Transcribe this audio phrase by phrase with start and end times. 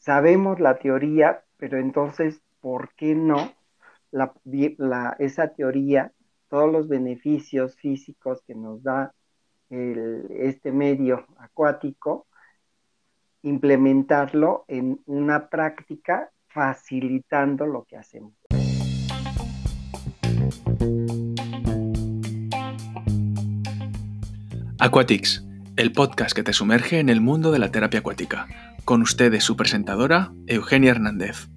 [0.00, 3.52] sabemos la teoría, pero entonces, ¿por qué no
[5.18, 6.12] esa teoría,
[6.48, 9.14] todos los beneficios físicos que nos da
[9.70, 12.26] este medio acuático,
[13.42, 18.34] implementarlo en una práctica facilitando lo que hacemos?
[24.80, 28.48] Aquatics, el podcast que te sumerge en el mundo de la terapia acuática.
[28.84, 31.48] Con ustedes su presentadora, Eugenia Hernández.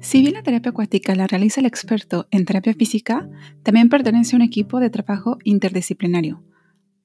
[0.00, 3.28] Si bien la terapia acuática la realiza el experto en terapia física,
[3.62, 6.42] también pertenece a un equipo de trabajo interdisciplinario,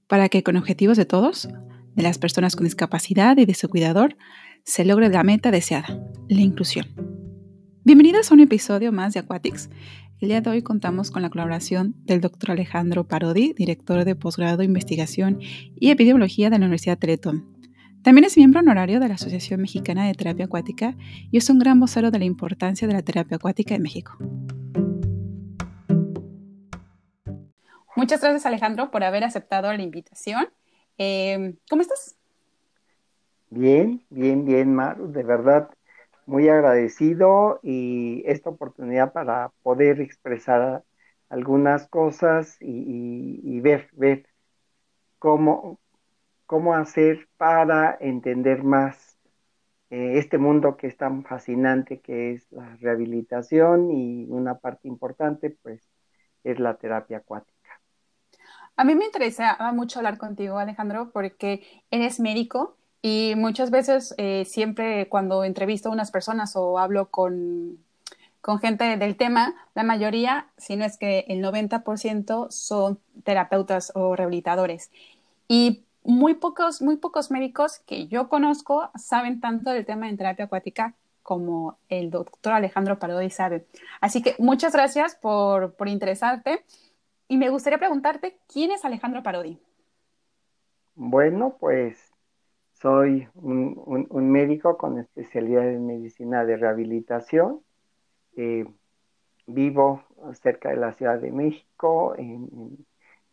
[0.07, 1.47] para que con objetivos de todos,
[1.95, 4.17] de las personas con discapacidad y de su cuidador,
[4.63, 6.87] se logre la meta deseada, la inclusión.
[7.85, 9.69] Bienvenidos a un episodio más de Aquatics.
[10.19, 14.63] El día de hoy contamos con la colaboración del doctor Alejandro Parodi, director de posgrado,
[14.63, 17.57] investigación y epidemiología de la Universidad Teletón,
[18.07, 20.95] también es miembro honorario de la Asociación Mexicana de Terapia Acuática
[21.29, 24.17] y es un gran vocero de la importancia de la terapia acuática en México.
[27.97, 30.47] Muchas gracias Alejandro por haber aceptado la invitación.
[30.97, 32.15] Eh, ¿Cómo estás?
[33.49, 35.11] Bien, bien, bien, Maru.
[35.11, 35.69] De verdad,
[36.27, 40.83] muy agradecido y esta oportunidad para poder expresar
[41.29, 44.27] algunas cosas y, ver, ver
[45.19, 45.79] cómo,
[46.45, 49.17] cómo hacer para entender más
[49.89, 55.49] eh, este mundo que es tan fascinante que es la rehabilitación y una parte importante
[55.49, 55.81] pues
[56.43, 57.81] es la terapia acuática.
[58.75, 64.45] A mí me interesa mucho hablar contigo Alejandro porque eres médico y muchas veces eh,
[64.45, 67.77] siempre cuando entrevisto a unas personas o hablo con,
[68.41, 74.15] con gente del tema, la mayoría, si no es que el 90% son terapeutas o
[74.15, 74.91] rehabilitadores.
[75.47, 80.45] Y muy pocos, muy pocos médicos que yo conozco saben tanto del tema de terapia
[80.45, 83.67] acuática como el doctor Alejandro Parodi sabe.
[83.99, 86.63] Así que muchas gracias por, interesarte.
[87.27, 89.59] Y me gustaría preguntarte, ¿quién es Alejandro Parodi?
[90.95, 92.06] Bueno, pues
[92.81, 97.61] soy un, médico con especialidad en medicina de rehabilitación.
[98.35, 98.65] Eh,
[99.47, 102.85] vivo cerca de la Ciudad de México, en,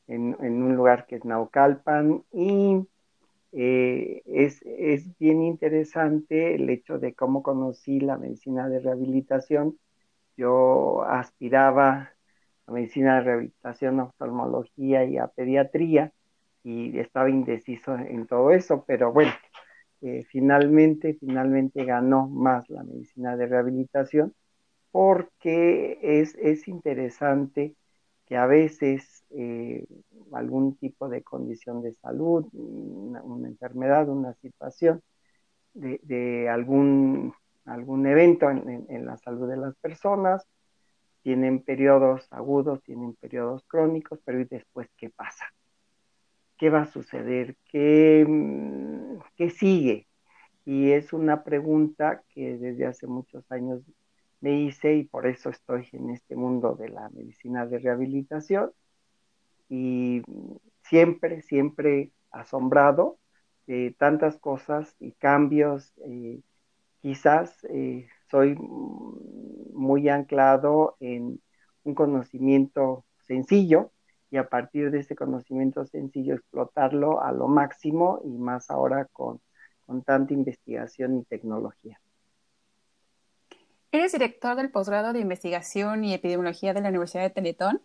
[0.06, 2.86] en, un lugar que es Naucalpan y
[3.52, 9.78] eh, es, es, bien interesante el hecho de cómo conocí la medicina de rehabilitación.
[10.36, 12.12] Yo aspiraba
[12.66, 16.12] a medicina de rehabilitación, oftalmología y a pediatría
[16.64, 19.32] y estaba indeciso en todo eso, pero bueno,
[20.00, 24.34] eh, finalmente, finalmente ganó más la medicina de rehabilitación
[24.90, 27.74] porque es, es interesante
[28.26, 29.86] que a veces eh,
[30.32, 35.02] algún tipo de condición de salud, una, enfermedad, una situación
[35.74, 40.46] de, algún, algún evento en, la salud de las personas,
[41.22, 45.44] tienen periodos agudos, tienen periodos crónicos, pero ¿y después qué pasa?
[46.58, 47.56] ¿Qué va a suceder?
[47.70, 50.08] ¿Qué, mm, qué sigue?
[50.64, 53.82] Y es una pregunta que desde hace muchos años
[54.40, 58.72] me hice y por eso estoy en este mundo de la medicina de rehabilitación
[59.68, 60.22] y
[60.82, 63.18] siempre, siempre asombrado
[63.66, 65.92] de tantas cosas y cambios.
[66.06, 66.42] Eh,
[67.00, 71.40] quizás eh, soy muy anclado en
[71.84, 73.93] un conocimiento sencillo
[74.34, 79.40] y a partir de ese conocimiento sencillo explotarlo a lo máximo y más ahora con
[80.04, 82.00] tanta investigación y tecnología.
[83.92, 87.80] Eres director del posgrado de investigación y epidemiología de la Universidad de Teletón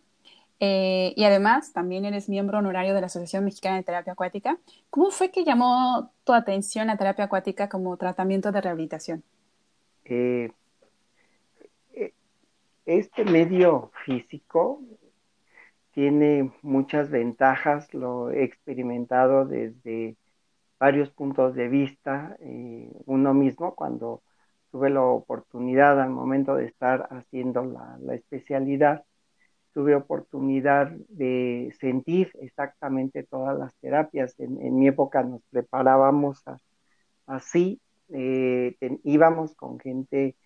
[0.60, 4.58] eh, y además también eres miembro honorario de la Asociación Mexicana de Terapia Acuática.
[4.90, 9.24] ¿Cómo fue que llamó tu atención la terapia acuática como tratamiento de rehabilitación?
[10.04, 10.52] Eh,
[11.94, 12.14] eh,
[12.88, 14.82] este medio físico
[16.00, 20.16] tiene muchas ventajas, lo he experimentado desde
[20.80, 22.38] varios puntos de vista,
[23.06, 24.24] uno mismo cuando
[24.72, 29.04] tuve la oportunidad al momento de estar haciendo la, especialidad,
[29.74, 34.40] tuve oportunidad de sentir exactamente todas las terapias.
[34.40, 36.42] En, mi época nos preparábamos
[37.26, 40.38] así, eh, íbamos con gente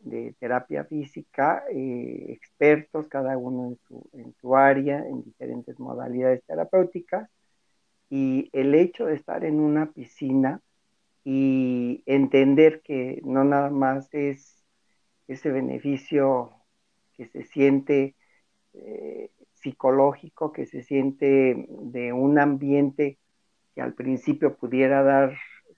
[0.00, 6.42] de terapia física, eh, expertos, cada uno en su, en su área, en diferentes modalidades
[6.46, 7.28] terapéuticas,
[8.10, 10.60] y el hecho de estar en una piscina
[11.24, 14.64] y entender que no nada más es
[15.26, 16.52] ese beneficio
[17.12, 18.14] que se siente
[18.72, 23.18] eh, psicológico que se siente de un ambiente
[23.74, 25.36] que al principio pudiera dar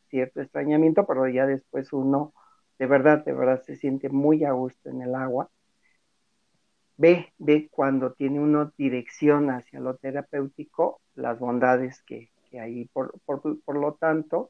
[0.09, 2.33] cierto extrañamiento, pero ya después uno
[2.81, 5.51] de verdad, de verdad se siente muy a gusto en el agua.
[6.97, 12.87] Ve, ve cuando tiene una dirección hacia lo terapéutico, las bondades que, hay.
[12.87, 14.49] Por, por, lo tanto,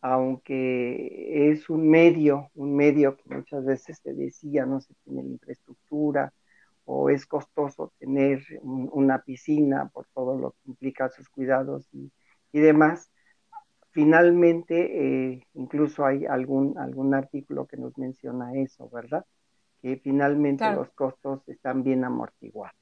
[0.00, 5.28] aunque es un medio, un medio que muchas veces se decía no se tiene la
[5.28, 6.32] infraestructura
[6.86, 12.10] o es costoso tener una piscina por todo lo que implica sus cuidados y,
[12.50, 13.10] y demás,
[13.98, 19.24] finalmente, eh, incluso hay algún, algún artículo que nos menciona eso, ¿verdad?
[19.82, 22.76] Que finalmente los costos están bien amortiguados.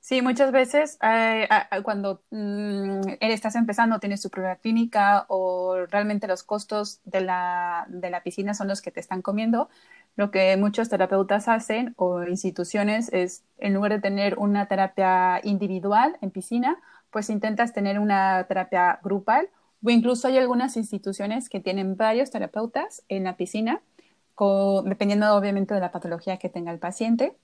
[0.00, 1.48] Sí, muchas veces eh,
[1.84, 8.10] cuando mm, estás empezando, tienes tu propia clínica o realmente los costos de la, de
[8.10, 9.68] la piscina son los que te están comiendo,
[10.16, 16.16] lo que muchos terapeutas hacen o instituciones es, en lugar de tener una terapia individual
[16.22, 16.76] en piscina,
[17.10, 19.48] pues intentas tener una terapia grupal
[19.84, 23.80] o incluso hay algunas instituciones que tienen varios terapeutas en la piscina,
[24.84, 27.36] dependiendo obviamente de la patología que tenga el paciente.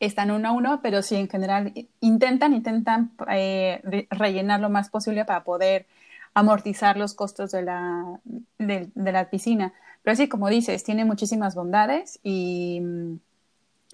[0.00, 5.24] Están uno a uno, pero sí en general intentan, intentan eh, rellenar lo más posible
[5.24, 5.86] para poder
[6.34, 8.20] amortizar los costos de la,
[8.58, 9.72] de, la piscina.
[10.02, 13.16] Pero sí, como dices, tiene muchísimas bondades y mm,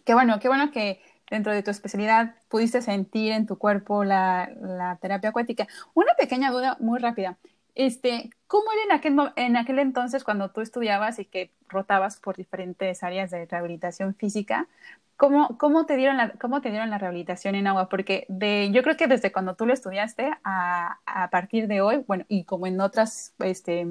[0.05, 1.01] qué bueno, qué bueno que
[1.31, 5.67] dentro de tu especialidad pudiste sentir en tu cuerpo la, terapia acuática.
[5.95, 7.39] Una pequeña duda muy rápida.
[7.75, 12.37] Este, ¿Cómo era en aquel, en aquel entonces cuando tú estudiabas y que rotabas por
[12.37, 14.69] diferentes áreas de rehabilitación física?
[15.17, 17.89] ¿Cómo, cómo, te, dieron la, cómo te dieron la rehabilitación en agua?
[17.89, 22.05] Porque de, yo creo que desde cuando tú lo estudiaste a, a partir de hoy,
[22.07, 23.87] bueno, y como en otras este,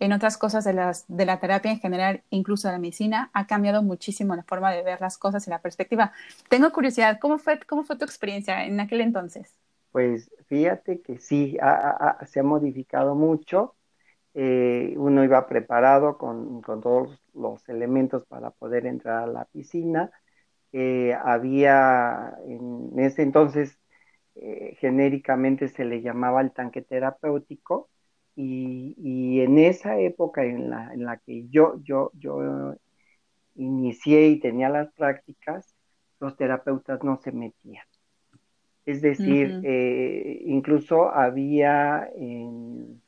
[0.00, 3.46] en otras cosas de, las, de la terapia en general, incluso de la medicina, ha
[3.46, 6.12] cambiado muchísimo la forma de ver las cosas y la perspectiva.
[6.48, 9.54] Tengo curiosidad, ¿cómo fue, cómo fue tu experiencia en aquel entonces?
[9.92, 11.58] Pues fíjate que sí,
[12.26, 13.74] se ha modificado mucho.
[14.34, 20.10] Eh, uno iba preparado con, todos los elementos para poder entrar a la piscina.
[20.72, 23.78] Eh, había en ese entonces,
[24.36, 27.90] eh, genéricamente se le llamaba el tanque terapéutico,
[28.36, 32.74] y, en esa época en la, en la que yo, yo, yo
[33.56, 35.74] inicié y tenía las prácticas,
[36.20, 37.84] los terapeutas no se metían.
[38.86, 43.00] Es decir, eh, incluso había en,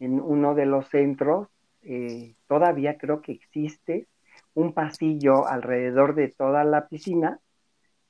[0.00, 1.48] uno de los centros,
[1.82, 4.06] eh, todavía creo que existe,
[4.54, 7.38] un pasillo alrededor de toda la piscina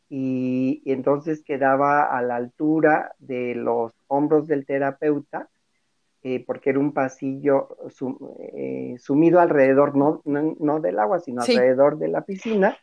[0.09, 5.49] y entonces quedaba a la altura de los hombros del terapeuta
[6.23, 7.77] eh, porque era un pasillo
[8.55, 12.77] eh, sumido alrededor, no, no, del agua, sino alrededor de la piscina,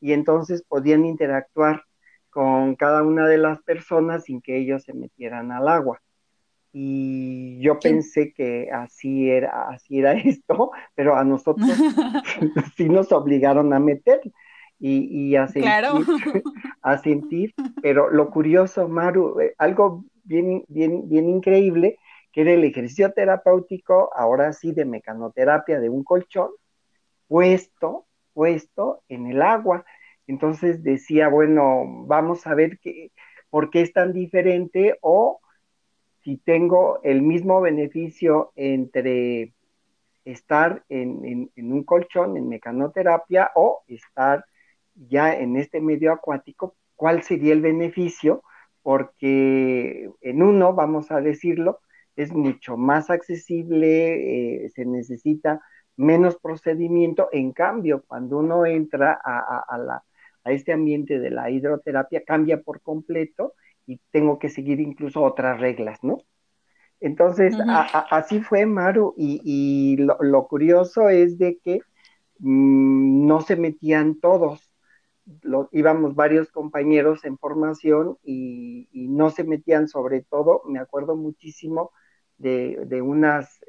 [0.00, 1.84] y entonces podían interactuar
[2.28, 6.00] con cada una de las personas sin que ellos se metieran al agua.
[6.72, 11.68] Y yo pensé que así era, así era esto, pero a nosotros
[12.76, 14.20] sí nos obligaron a meter
[14.78, 15.70] y, a, sentir,
[16.82, 17.54] a sentir.
[17.82, 21.98] Pero lo curioso, Maru, eh, algo bien, bien, bien increíble,
[22.32, 26.50] que era el ejercicio terapéutico, ahora sí de mecanoterapia de un colchón,
[27.28, 29.84] puesto, puesto en el agua.
[30.26, 33.12] Entonces decía, bueno, vamos a ver qué,
[33.50, 35.40] por qué es tan diferente o
[36.22, 39.52] si tengo el mismo beneficio entre
[40.24, 44.44] estar en, en, un colchón, en mecanoterapia, o estar
[44.94, 48.42] ya en este medio acuático, ¿cuál sería el beneficio?
[48.82, 51.80] Porque en uno, vamos a decirlo,
[52.16, 55.60] es mucho más accesible, eh, se necesita
[55.96, 57.28] menos procedimiento.
[57.32, 60.04] En cambio, cuando uno entra a, la,
[60.44, 63.54] a, este ambiente de la hidroterapia, cambia por completo
[63.86, 66.18] y tengo que seguir incluso otras reglas, ¿no?
[67.02, 67.56] Entonces,
[68.10, 71.80] así fue Maru, y, lo, curioso es de que
[72.38, 74.71] mm, no se metían todos,
[75.42, 81.16] lo, íbamos varios compañeros en formación y, y, no se metían sobre todo, me acuerdo
[81.16, 81.92] muchísimo
[82.38, 83.60] de, unas,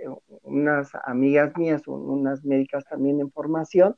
[0.42, 3.96] unas amigas mías, unas médicas también en formación,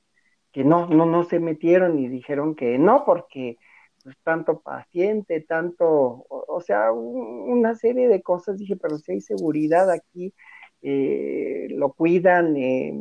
[0.51, 3.57] que no, no, no se metieron y dijeron que no, porque
[4.03, 9.89] pues tanto paciente, tanto, o, sea, una serie de cosas, dije, pero si hay seguridad
[9.89, 10.33] aquí,
[10.81, 12.93] eh, lo cuidan, eh,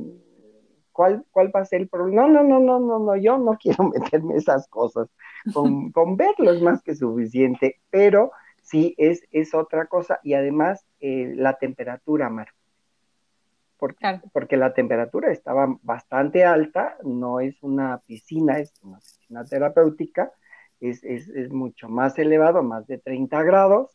[0.95, 2.29] ¿cuál, ¿cuál va a ser el problema?
[2.29, 5.09] No, no, no, no, no, no, yo no quiero meterme esas cosas,
[5.53, 8.31] con, con verlo es más que suficiente, pero
[8.63, 12.49] sí es, es otra cosa y además eh, la temperatura, Mar.
[13.77, 20.33] Porque, porque la temperatura estaba bastante alta, no es una piscina, es una piscina terapéutica,
[20.81, 23.91] es, es, mucho más elevado, más de 30 grados,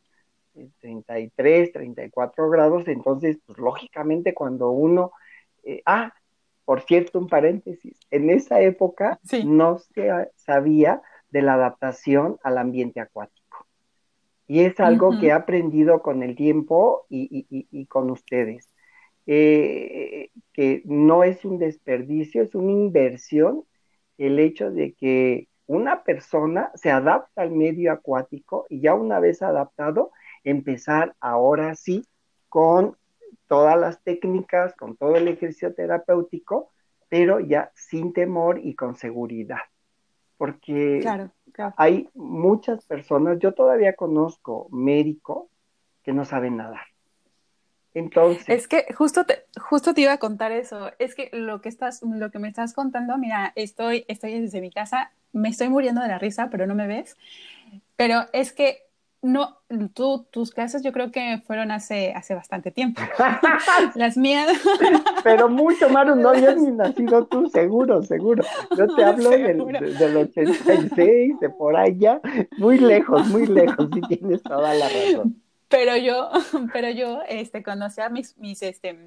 [0.81, 5.11] 33, 34 grados, entonces, pues lógicamente cuando uno,
[5.63, 6.13] eh, ah,
[6.69, 12.99] por cierto, un paréntesis, en esa época no se sabía de la adaptación al ambiente
[12.99, 13.65] acuático.
[14.45, 18.69] Y es algo que he aprendido con el tiempo y, con ustedes.
[19.25, 23.63] Eh, que no es un desperdicio, es una inversión
[24.19, 29.41] el hecho de que una persona se adapta al medio acuático y ya una vez
[29.41, 30.11] adaptado,
[30.43, 32.05] empezar ahora sí
[32.47, 32.95] con
[33.49, 36.71] todas las técnicas, con todo el ejercicio terapéutico,
[37.09, 39.57] pero ya sin temor y con seguridad.
[40.37, 41.03] Porque
[41.75, 45.49] hay muchas personas, yo todavía conozco médicos
[46.03, 46.85] que no saben nadar.
[47.95, 48.47] Entonces.
[48.47, 50.91] Es que justo te, justo te iba a contar eso.
[50.99, 54.71] Es que lo que estás, lo que me estás contando, mira, estoy, estoy desde mi
[54.71, 57.17] casa, me estoy muriendo de la risa, pero no me ves.
[57.97, 58.88] Pero es que
[59.21, 59.57] no,
[59.93, 63.01] tú, tus clases yo creo que fueron hace, hace bastante tiempo.
[63.95, 64.49] Las mías.
[65.23, 68.43] Pero mucho, Maru, no habías ni nacido tú, seguro, seguro.
[68.77, 69.57] Yo te hablo del,
[69.97, 72.21] del 86, de por allá,
[72.57, 75.41] muy lejos, muy lejos, y tienes toda la razón.
[75.67, 76.29] Pero yo,
[76.73, 78.97] pero yo, este, cuando hacía mis, mis, este,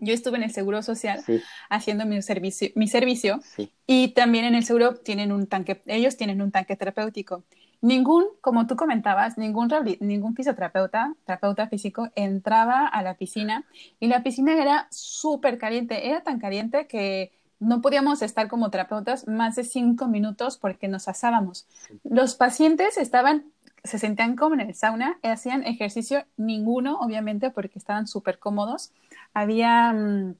[0.00, 1.22] yo estuve en el Seguro Social
[1.68, 3.40] haciendo mi servicio, mi servicio
[3.86, 7.44] y también en el Seguro tienen un tanque, ellos tienen un tanque terapéutico.
[7.82, 9.68] Ningún, como tú comentabas, ningún,
[10.00, 13.64] ningún fisioterapeuta, terapeuta físico entraba a la piscina
[14.00, 19.26] y la piscina era súper caliente, era tan caliente que no podíamos estar como terapeutas
[19.28, 21.66] más de cinco minutos porque nos asábamos.
[22.04, 23.52] Los pacientes estaban
[23.84, 28.92] se sentían como en el sauna, hacían ejercicio ninguno, obviamente, porque estaban súper cómodos.
[29.34, 30.34] Había mm,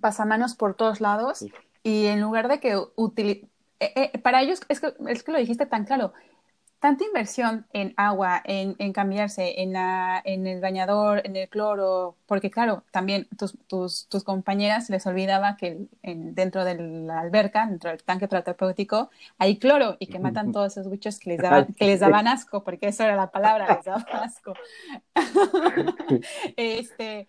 [0.00, 1.44] pasamanos por todos lados
[1.82, 3.42] y en lugar de que eh,
[3.80, 6.12] eh, para ellos, es que, es que lo dijiste tan claro,
[6.80, 12.16] tanta inversión en agua, en, en cambiarse, en, la, en el bañador, en el cloro,
[12.26, 17.66] porque claro, también tus, tus, tus compañeras les olvidaba que en, dentro de la alberca,
[17.66, 21.66] dentro del tanque terapéutico, hay cloro y que matan todos esos bichos que les daban,
[21.74, 24.54] que les daban asco, porque eso era la palabra, les daban asco.
[26.56, 27.28] este,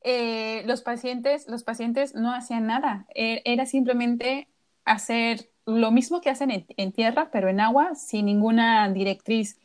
[0.00, 4.48] eh, los pacientes, los pacientes no hacían nada, e, era simplemente
[4.86, 9.58] hacer lo mismo que hacen en, tierra, pero en agua, sin ninguna directriz.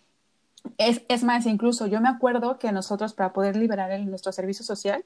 [0.78, 4.66] Es, es, más, incluso yo me acuerdo que nosotros para poder liberar el, nuestro servicio
[4.66, 5.06] social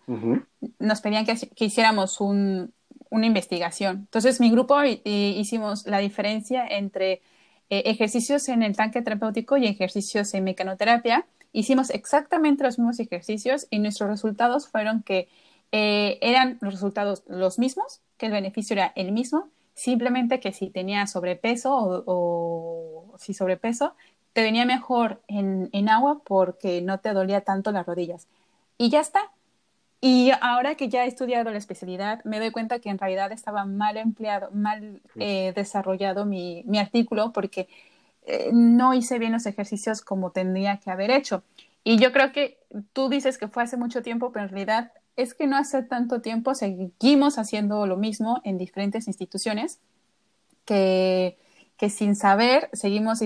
[0.80, 2.74] nos pedían que, que hiciéramos un,
[3.12, 3.98] una investigación.
[3.98, 7.22] Entonces mi grupo hicimos la diferencia entre
[7.70, 11.28] eh, ejercicios en el tanque terapéutico y ejercicios en mecanoterapia.
[11.52, 15.28] Hicimos exactamente los mismos ejercicios y nuestros resultados fueron que
[15.74, 19.50] eh, eran los resultados los mismos, que el beneficio era el mismo,
[19.82, 23.96] Simplemente que si tenía sobrepeso o, si sobrepeso,
[24.32, 28.28] te venía mejor en, en, agua porque no te dolía tanto las rodillas.
[28.78, 29.32] Y ya está.
[30.00, 33.66] Y ahora que ya he estudiado la especialidad, me doy cuenta que en realidad estaba
[33.66, 37.68] mal empleado, mal eh, desarrollado mi, mi, artículo porque
[38.28, 41.42] eh, no hice bien los ejercicios como tendría que haber hecho.
[41.84, 42.60] Y yo creo que
[42.94, 46.22] tú dices que fue hace mucho tiempo, pero en realidad es que no hace tanto
[46.22, 49.80] tiempo seguimos haciendo lo mismo en diferentes instituciones
[50.66, 51.38] que,
[51.78, 53.20] que sin saber seguimos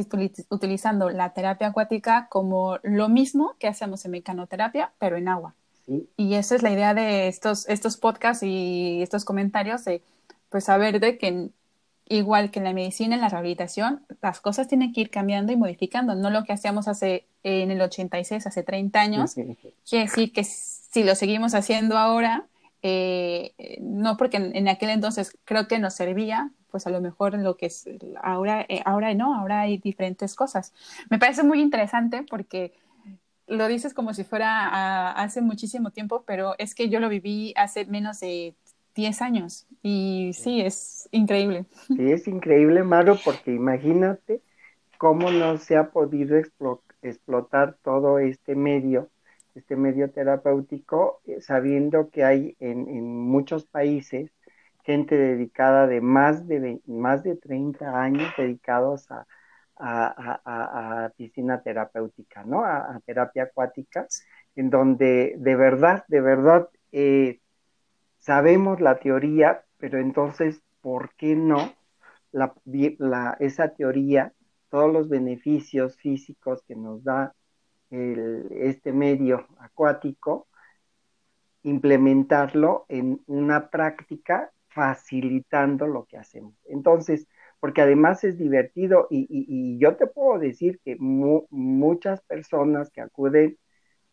[0.49, 5.53] utilizando la terapia acuática como lo mismo que hacemos en mecanoterapia, pero en agua.
[6.17, 10.01] Y esa es la idea de estos, estos podcasts y estos comentarios de
[10.49, 11.49] pues saber de que
[12.07, 15.57] igual que en la medicina, en la rehabilitación, las cosas tienen que ir cambiando y
[15.57, 20.45] modificando, no lo que hacíamos hace en el 86, hace 30 años, quiere decir que
[20.95, 22.47] si lo seguimos haciendo ahora,
[22.81, 27.43] eh, no porque en, aquel entonces creo que nos servía, pues a lo mejor en
[27.43, 27.85] lo que es
[28.23, 30.73] ahora, eh, ahora no, ahora hay diferentes cosas.
[31.09, 32.71] Me parece muy interesante porque
[33.45, 37.83] lo dices como si fuera hace muchísimo tiempo, pero es que yo lo viví hace
[37.83, 38.55] menos de
[38.95, 41.65] 10 años y sí, es increíble.
[41.87, 44.39] Sí, es increíble, Maro, porque imagínate
[44.97, 46.37] cómo no se ha podido
[47.01, 49.09] explotar todo este medio
[49.55, 54.31] este medio terapéutico, eh, sabiendo que hay en, muchos países
[54.83, 59.25] gente dedicada de más de, más de 30 años dedicados a,
[61.17, 62.63] piscina terapéutica, ¿no?
[62.63, 64.07] A, terapia acuática,
[64.55, 67.39] en donde de verdad, de verdad, eh,
[68.19, 71.73] sabemos la teoría, pero entonces, ¿por qué no
[72.31, 74.33] la, esa teoría,
[74.69, 77.33] todos los beneficios físicos que nos da
[78.51, 80.47] este medio acuático,
[81.63, 86.53] implementarlo en una práctica facilitando lo que hacemos.
[86.65, 87.27] Entonces,
[87.59, 93.57] porque además es divertido y, yo te puedo decir que muchas personas que acuden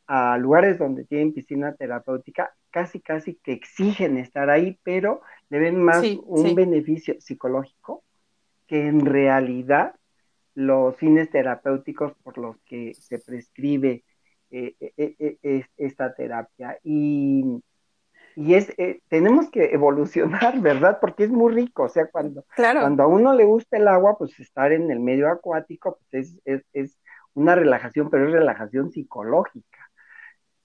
[0.07, 5.21] a lugares donde tienen piscina terapéutica, casi, casi que exigen estar ahí, pero
[5.51, 8.05] le ven más un beneficio psicológico
[8.67, 9.95] que en realidad
[10.55, 14.05] los fines terapéuticos por los que se prescribe
[14.51, 16.79] eh, eh, eh, esta terapia.
[16.83, 17.63] Y,
[18.37, 18.75] y es,
[19.09, 20.99] tenemos que evolucionar, ¿verdad?
[21.01, 24.39] Porque es muy rico, o sea, cuando, cuando a uno le gusta el agua, pues
[24.41, 26.99] estar en el medio acuático, pues es, es
[27.35, 29.92] una relajación, pero es relajación psicológica.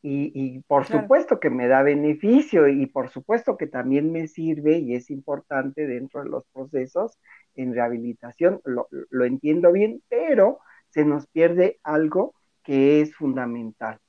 [0.01, 4.96] Y, por supuesto que me da beneficio y por supuesto que también me sirve y
[4.96, 7.18] es importante dentro de los procesos
[7.56, 14.00] en rehabilitación, lo, lo entiendo bien, pero se nos pierde algo que es fundamental,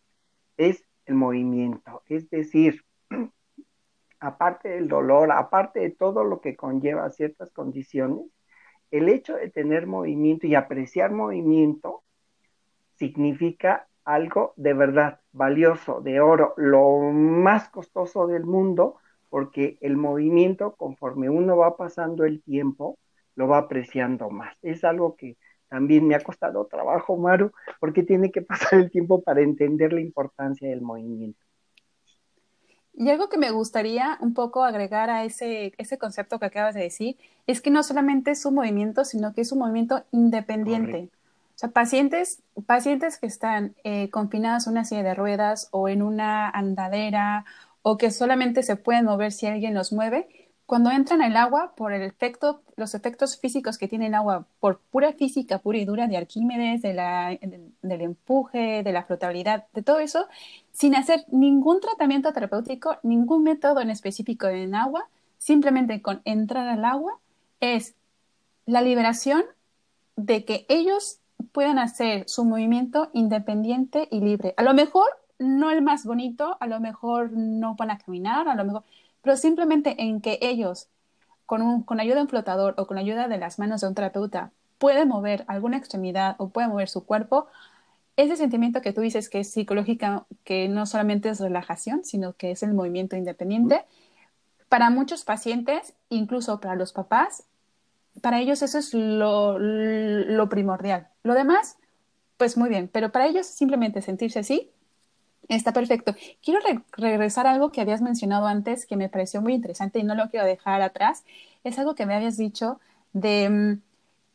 [0.56, 2.84] es el movimiento, es decir,
[4.20, 8.26] aparte del dolor, aparte de todo lo que conlleva ciertas condiciones,
[8.90, 12.02] el hecho de tener movimiento y apreciar movimiento
[12.96, 18.96] significa algo de verdad valioso, de oro, lo más costoso del mundo,
[19.28, 22.98] porque el movimiento, conforme uno va pasando el tiempo,
[23.34, 24.56] lo va apreciando más.
[24.62, 25.36] Es algo que
[25.68, 30.00] también me ha costado trabajo, Maru, porque tiene que pasar el tiempo para entender la
[30.00, 31.44] importancia del movimiento.
[32.94, 36.80] Y algo que me gustaría un poco agregar a ese, ese concepto que acabas de
[36.80, 41.10] decir es que no solamente es un movimiento, sino que es un movimiento independiente.
[41.58, 46.02] O sea, pacientes, pacientes que están eh, confinados en una silla de ruedas o en
[46.02, 47.46] una andadera
[47.82, 50.28] o que solamente se pueden mover si alguien los mueve,
[50.66, 54.78] cuando entran al agua, por el efecto, los efectos físicos que tiene el agua, por
[54.78, 57.36] pura física pura y dura de Arquímedes, de la,
[57.82, 60.28] del empuje, de la flotabilidad, de todo eso,
[60.70, 66.84] sin hacer ningún tratamiento terapéutico, ningún método en específico en agua, simplemente con entrar al
[66.84, 67.18] agua,
[67.58, 67.96] es
[68.64, 69.42] la liberación
[70.14, 71.18] de que ellos
[71.52, 74.54] puedan hacer su movimiento independiente y libre.
[74.56, 75.06] A lo mejor
[75.38, 78.84] no el más bonito, a lo mejor no van a caminar, a lo mejor,
[79.22, 80.88] pero simplemente en que ellos,
[81.46, 84.52] con, con ayuda de un flotador o con ayuda de las manos de un terapeuta,
[84.78, 87.48] pueden mover alguna extremidad o pueden mover su cuerpo,
[88.16, 92.50] ese sentimiento que tú dices que es psicológica, que no solamente es relajación, sino que
[92.50, 93.84] es el movimiento independiente,
[94.68, 97.44] para muchos pacientes, incluso para los papás,
[98.20, 101.08] para ellos eso es lo, primordial.
[101.22, 101.76] Lo demás,
[102.36, 104.70] pues muy bien, pero para ellos simplemente sentirse así
[105.48, 106.14] está perfecto.
[106.42, 106.60] Quiero
[106.92, 110.28] regresar a algo que habías mencionado antes que me pareció muy interesante y no lo
[110.30, 111.24] quiero dejar atrás.
[111.64, 112.80] Es algo que me habías dicho
[113.12, 113.80] de mm,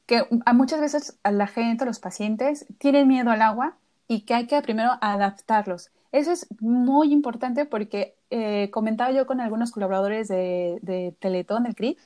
[0.06, 4.34] que a muchas veces a la gente, los pacientes, tienen miedo al agua y que
[4.34, 5.92] hay que primero adaptarlos.
[6.12, 11.76] Eso es muy importante porque eh, comentaba yo con algunos colaboradores de, de Teletón, del
[11.76, 11.98] CRI,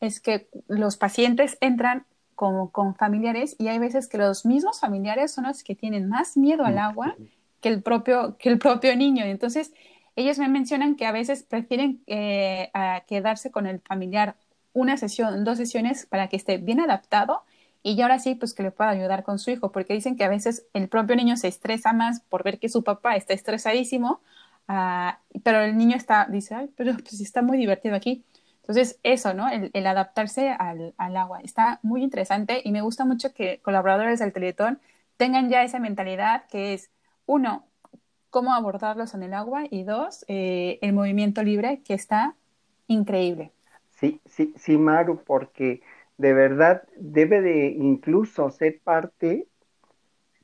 [0.00, 5.32] es que los pacientes entran con, con, familiares y hay veces que los mismos familiares
[5.32, 7.16] son los que tienen más miedo al agua
[7.60, 9.24] que el propio, que el propio niño.
[9.24, 9.72] Entonces,
[10.16, 12.70] ellos me mencionan que a veces prefieren eh,
[13.06, 14.36] quedarse con el familiar
[14.72, 17.42] una sesión, dos sesiones para que esté bien adaptado
[17.82, 20.28] y ahora sí, pues que le pueda ayudar con su hijo, porque dicen que a
[20.28, 24.20] veces el propio niño se estresa más por ver que su papá está estresadísimo,
[24.66, 28.24] ah, pero el niño está, dice, ay, pero pues está muy divertido aquí.
[28.66, 29.48] Entonces, eso, ¿no?
[29.48, 31.38] El, adaptarse al, agua.
[31.40, 34.80] Está muy interesante y me gusta mucho que colaboradores del Teletón
[35.16, 36.90] tengan ya esa mentalidad que es,
[37.26, 37.64] uno,
[38.28, 42.34] cómo abordarlos en el agua y dos, eh, el movimiento libre que está
[42.88, 43.52] increíble.
[43.90, 45.80] Sí, sí, sí, Maru, porque
[46.18, 49.46] de verdad debe de incluso ser parte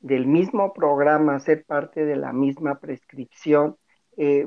[0.01, 3.77] del mismo programa, ser parte de la misma prescripción.
[4.17, 4.47] Eh,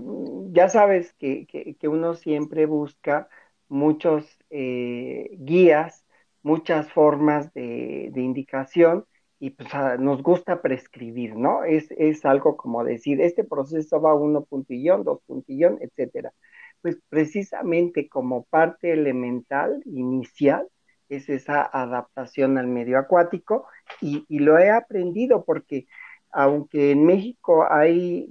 [0.51, 3.27] ya sabes que, que uno siempre busca
[3.67, 6.05] muchos eh, guías,
[6.43, 9.05] muchas formas de, indicación
[9.39, 11.63] y pues nos gusta prescribir, ¿no?
[11.63, 16.31] Es, es algo como decir, este proceso va uno puntillón, dos puntillón, etcétera.
[16.81, 20.67] Pues precisamente como parte elemental, inicial,
[21.09, 23.67] es esa adaptación al medio acuático
[24.01, 25.87] y, lo he aprendido porque
[26.31, 28.27] aunque en México hay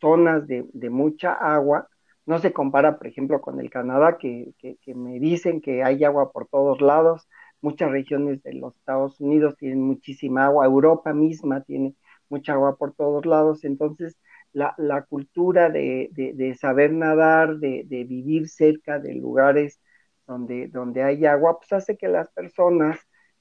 [0.00, 1.88] zonas de mucha agua,
[2.26, 4.54] no se compara, por ejemplo, con el Canadá, que,
[4.94, 7.28] me dicen que hay agua por todos lados.
[7.60, 10.66] Muchas regiones de los Estados Unidos tienen muchísima agua.
[10.66, 11.94] Europa misma tiene
[12.28, 13.64] mucha agua por todos lados.
[13.64, 14.16] Entonces,
[14.52, 14.74] la,
[15.08, 19.80] cultura de, saber nadar, de, vivir cerca de lugares
[20.26, 22.98] donde, donde hay agua, pues hace que las personas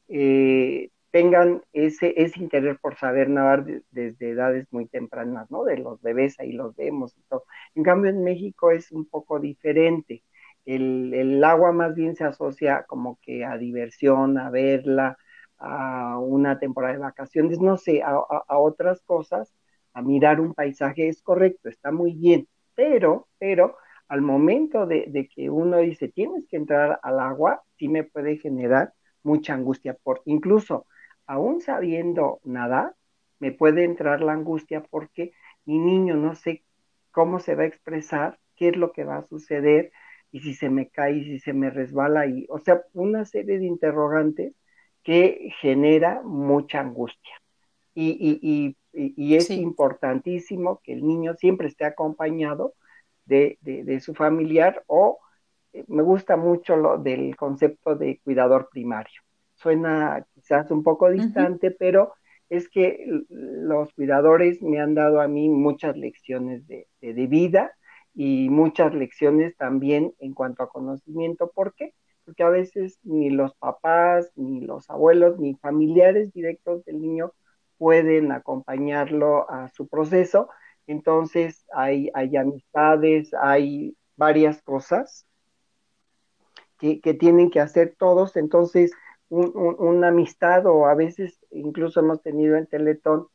[0.08, 5.64] eh, tengan ese, ese interés por saber nadar desde edades muy tempranas, ¿no?
[5.64, 7.46] De los bebés ahí los vemos y todo.
[7.76, 10.24] En cambio, en México es un poco diferente.
[10.66, 15.18] el, agua más bien se asocia como que a diversión, a verla,
[15.60, 18.18] a una temporada de vacaciones, no sé, a,
[18.58, 19.54] otras cosas,
[19.94, 25.28] a mirar un paisaje, es correcto, está muy bien, pero, pero al momento de, de,
[25.28, 30.22] que uno dice tienes que entrar al agua, sí me puede generar mucha angustia, por
[30.26, 30.88] incluso
[31.26, 32.96] aún sabiendo nadar,
[33.40, 35.34] me puede entrar la angustia porque
[35.66, 36.64] mi niño no sé
[37.12, 39.92] cómo se va a expresar, qué es lo que va a suceder,
[40.32, 43.60] y si se me cae, y si se me resbala, y, o sea, una serie
[43.60, 44.54] de interrogantes
[45.04, 47.36] que genera mucha angustia.
[47.96, 52.74] Y, es importantísimo que el niño siempre esté acompañado
[53.26, 53.58] de,
[54.02, 55.20] su familiar o
[55.74, 59.22] eh, me gusta mucho lo del concepto de cuidador primario.
[59.56, 62.14] Suena quizás un poco distante, pero
[62.50, 67.74] es que los cuidadores me han dado a mí muchas lecciones de, vida
[68.14, 71.52] y muchas lecciones también en cuanto a conocimiento.
[71.54, 71.94] ¿Por qué?
[72.26, 77.32] Porque a veces ni los papás, ni los abuelos, ni familiares directos del niño
[77.78, 80.50] pueden acompañarlo a su proceso.
[80.86, 85.26] Entonces hay, hay amistades, hay varias cosas
[86.78, 88.36] que, que tienen que hacer todos.
[88.36, 88.92] Entonces,
[89.34, 93.28] una amistad o a veces incluso hemos tenido en Teletón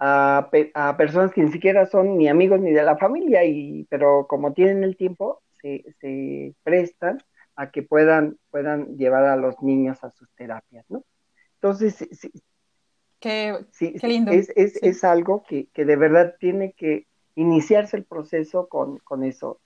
[0.00, 4.52] a, personas que ni siquiera son ni amigos ni de la familia, y, pero como
[4.54, 7.22] tienen el tiempo, se, prestan
[7.54, 11.04] a que puedan, puedan llevar a los niños a sus terapias, ¿no?
[11.56, 12.32] Entonces, sí,
[13.18, 13.58] qué,
[14.02, 14.32] lindo.
[14.32, 19.60] Es, es, algo que, que, de verdad tiene que iniciarse el proceso con, con eso.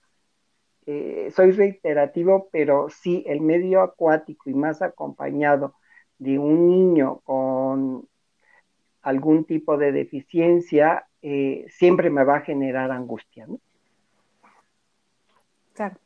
[0.87, 5.75] Eh, soy reiterativo, pero sí, el medio acuático y más acompañado
[6.19, 8.07] de un niño con
[9.01, 13.47] algún tipo de deficiencia, eh, siempre me va a generar angustia.
[13.47, 13.59] ¿no?
[15.73, 15.97] Claro.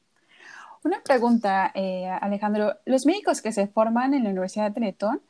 [0.83, 2.75] Una pregunta, eh, Alejandro.
[2.85, 5.21] Los médicos que se forman en la Universidad de Teletón,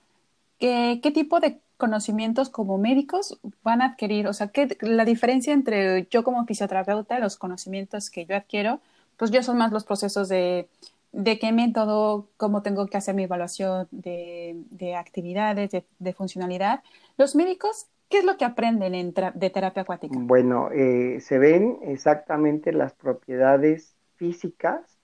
[0.59, 4.27] ¿qué, ¿qué, tipo de conocimientos como médicos van a adquirir?
[4.27, 8.79] O sea, ¿qué, la diferencia entre yo como fisioterapeuta, los conocimientos que yo adquiero,
[9.19, 10.69] pues yo son más los procesos de,
[11.11, 16.81] de qué método, cómo tengo que hacer mi evaluación de, de actividades, de, funcionalidad.
[17.17, 20.17] Los médicos, ¿qué es lo que aprenden en de terapia acuática?
[20.17, 24.97] Bueno, eh, se ven exactamente las propiedades físicas,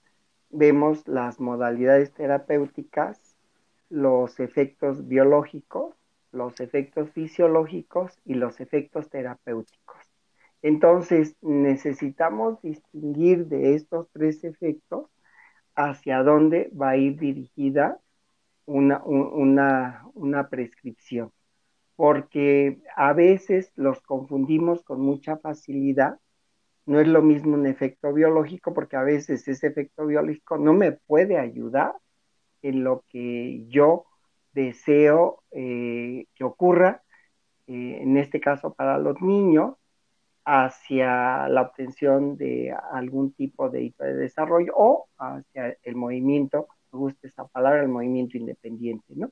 [0.48, 3.20] vemos las modalidades terapéuticas,
[3.90, 5.94] los efectos biológicos,
[6.32, 9.85] los efectos fisiológicos y los efectos terapéuticos.
[10.62, 15.06] Entonces, necesitamos distinguir de estos tres efectos
[15.74, 18.00] hacia dónde va a ir dirigida
[18.64, 21.32] una, una, prescripción,
[21.94, 26.18] porque a veces los confundimos con mucha facilidad.
[26.86, 30.92] No es lo mismo un efecto biológico, porque a veces ese efecto biológico no me
[30.92, 31.94] puede ayudar
[32.62, 34.06] en lo que yo
[34.52, 37.02] deseo eh, que ocurra,
[37.66, 39.76] eh, en este caso para los niños,
[40.46, 47.00] hacia la obtención de algún tipo de hito de desarrollo o hacia el movimiento, me
[47.00, 49.30] gusta esa palabra, el movimiento independiente, ¿no?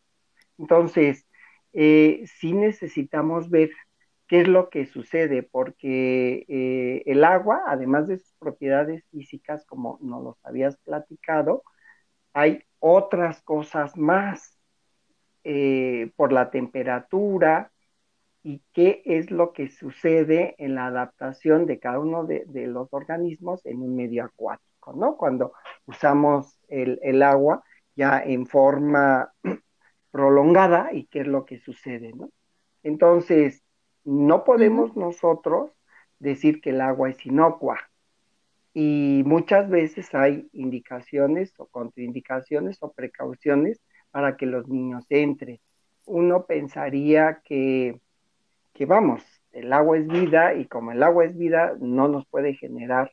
[0.59, 1.27] Entonces,
[1.72, 3.70] eh, sí necesitamos ver
[4.27, 9.98] qué es lo que sucede, porque eh, el agua, además de sus propiedades físicas, como
[10.03, 11.62] nos los habías platicado,
[12.33, 14.59] hay otras cosas más
[15.44, 17.72] eh, por la temperatura,
[18.45, 23.65] y qué es lo que sucede en la adaptación de cada uno de, los organismos
[23.65, 25.17] en un medio acuático, ¿no?
[25.17, 25.55] Cuando
[25.87, 27.65] usamos el, agua
[27.97, 29.33] ya en forma
[30.11, 32.31] prolongada y qué es lo que sucede, ¿no?
[32.83, 33.63] Entonces,
[34.05, 35.73] no podemos nosotros
[36.19, 37.79] decir que el agua es inocua.
[38.75, 43.81] Y muchas veces hay indicaciones o contraindicaciones o precauciones
[44.11, 45.61] para que los niños entren.
[46.05, 48.01] Uno pensaría que
[48.75, 52.55] que vamos, el agua es vida y como el agua es vida no nos puede
[52.55, 53.13] generar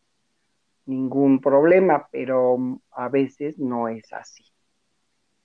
[0.86, 2.58] ningún problema, pero
[2.92, 4.44] a veces no es así.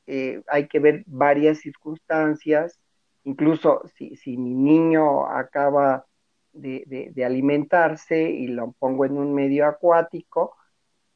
[0.07, 2.81] Eh, hay que ver varias circunstancias,
[3.25, 6.07] incluso si, si mi niño acaba
[6.53, 10.57] de, alimentarse y lo pongo en un medio acuático,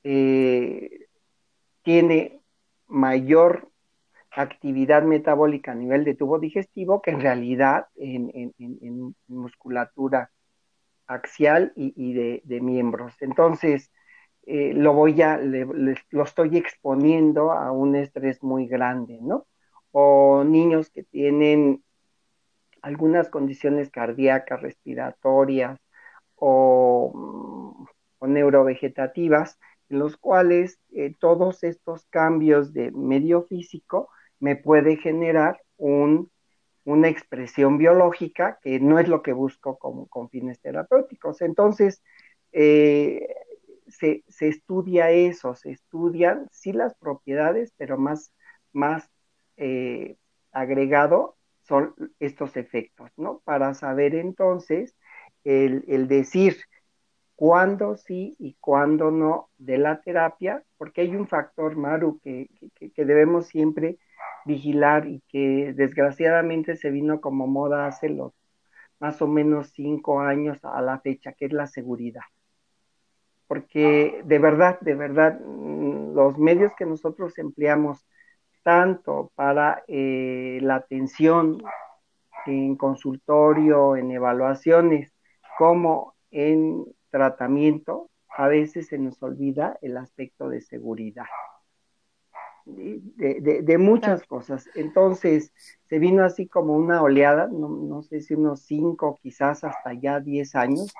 [0.04, 1.06] eh,
[1.82, 2.42] tiene
[2.86, 3.69] mayor
[4.30, 10.30] actividad metabólica a nivel de tubo digestivo que en realidad en, musculatura
[11.06, 12.12] axial y,
[12.44, 13.14] de, miembros.
[13.20, 13.90] Entonces,
[14.46, 19.46] eh, lo voy a, lo estoy exponiendo a un estrés muy grande, ¿no?
[19.92, 21.82] O niños que tienen
[22.82, 25.78] algunas condiciones cardíacas, respiratorias
[26.36, 27.86] o,
[28.18, 34.08] o neurovegetativas, en los cuales eh, todos estos cambios de medio físico
[34.40, 36.30] me puede generar un,
[36.84, 41.40] una expresión biológica que no es lo que busco como, con fines terapéuticos.
[41.42, 42.02] Entonces,
[42.52, 43.28] eh,
[43.88, 48.32] se, estudia eso, se estudian sí las propiedades, pero más,
[48.72, 49.08] más
[49.56, 50.16] eh,
[50.52, 53.40] agregado son estos efectos, ¿no?
[53.44, 54.96] Para saber entonces
[55.44, 56.56] el, el decir,
[57.40, 62.50] cuándo sí y cuándo no de la terapia, porque hay un factor, Maru, que,
[62.96, 63.96] debemos siempre
[64.44, 68.32] vigilar y que desgraciadamente se vino como moda hace los
[68.98, 72.22] más o menos cinco años a la fecha, que es la seguridad.
[73.46, 78.06] Porque de verdad, de verdad, mm, los medios que nosotros empleamos
[78.62, 81.62] tanto para eh, la atención
[82.46, 85.12] en consultorio, en evaluaciones,
[85.58, 91.26] como en tratamiento, a veces se nos olvida el aspecto de seguridad.
[92.66, 94.68] De, muchas cosas.
[94.74, 95.52] Entonces,
[95.84, 100.54] se vino así como una oleada, no, sé si unos cinco, quizás hasta ya diez
[100.54, 100.92] años,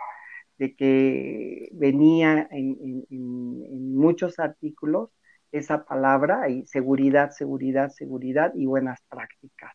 [0.59, 5.11] de que venía en, en muchos artículos
[5.53, 9.75] esa palabra y seguridad, seguridad, seguridad y buenas prácticas.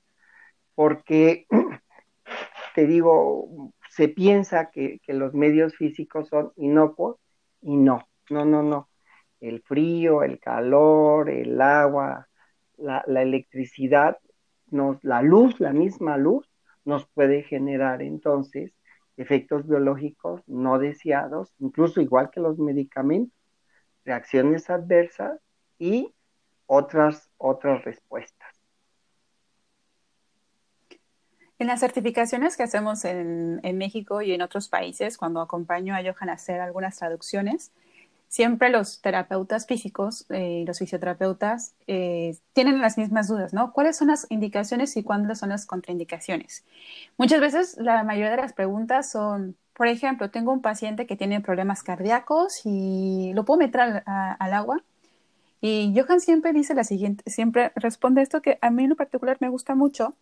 [0.75, 1.47] Porque,
[2.75, 7.17] te digo, se piensa que, los medios físicos son inocuos
[7.61, 8.89] y no, no, no, no.
[9.47, 12.27] El frío, el calor, el agua,
[12.77, 14.17] la, electricidad,
[14.71, 16.49] la luz, la misma luz,
[16.83, 18.73] nos puede generar entonces
[19.17, 23.37] efectos biológicos no deseados, incluso igual que los medicamentos,
[24.03, 25.39] reacciones adversas
[25.77, 26.13] y
[26.65, 28.49] otras, otras respuestas.
[31.57, 36.29] En las certificaciones que hacemos en, México y en otros países, cuando acompaño a Johan
[36.29, 37.71] a hacer algunas traducciones,
[38.35, 43.71] siempre los terapeutas físicos eh, los fisioterapeutas eh, tienen las mismas dudas, ¿no?
[43.71, 46.65] ¿Cuáles son las indicaciones y cuáles son las contraindicaciones?
[47.17, 51.39] Muchas veces la mayoría de las preguntas son, por ejemplo, tengo un paciente que tiene
[51.39, 54.83] problemas cardíacos y lo puedo meter al, agua.
[55.61, 59.37] Y Johan siempre dice la siguiente, siempre responde esto que a mí en lo particular
[59.39, 60.13] me gusta mucho,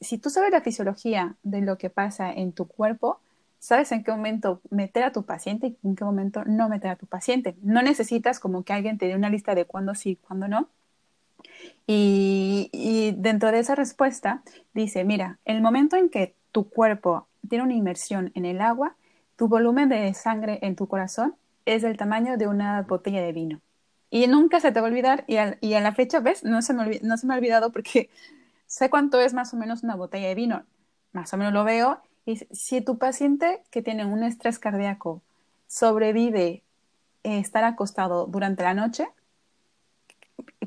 [0.00, 3.20] si tú sabes la fisiología de lo que pasa en tu cuerpo,
[3.66, 6.96] sabes en qué momento meter a tu paciente y en qué momento no meter a
[6.96, 7.56] tu paciente.
[7.62, 10.68] No necesitas como que alguien te dé una lista de cuándo sí y cuándo no.
[11.84, 17.74] Y, dentro de esa respuesta dice, mira, el momento en que tu cuerpo tiene una
[17.74, 18.94] inmersión en el agua,
[19.34, 23.60] tu volumen de sangre en tu corazón es del tamaño de una botella de vino.
[24.10, 26.44] Y nunca se te va a olvidar, y a, y la fecha, ¿ves?
[26.44, 28.10] No se, me, no se me ha olvidado porque
[28.66, 30.64] sé cuánto es más o menos una botella de vino,
[31.10, 35.22] más o menos lo veo, si tu paciente que tiene un estrés cardíaco
[35.68, 36.62] sobrevive
[37.22, 39.06] eh, estar acostado durante la noche,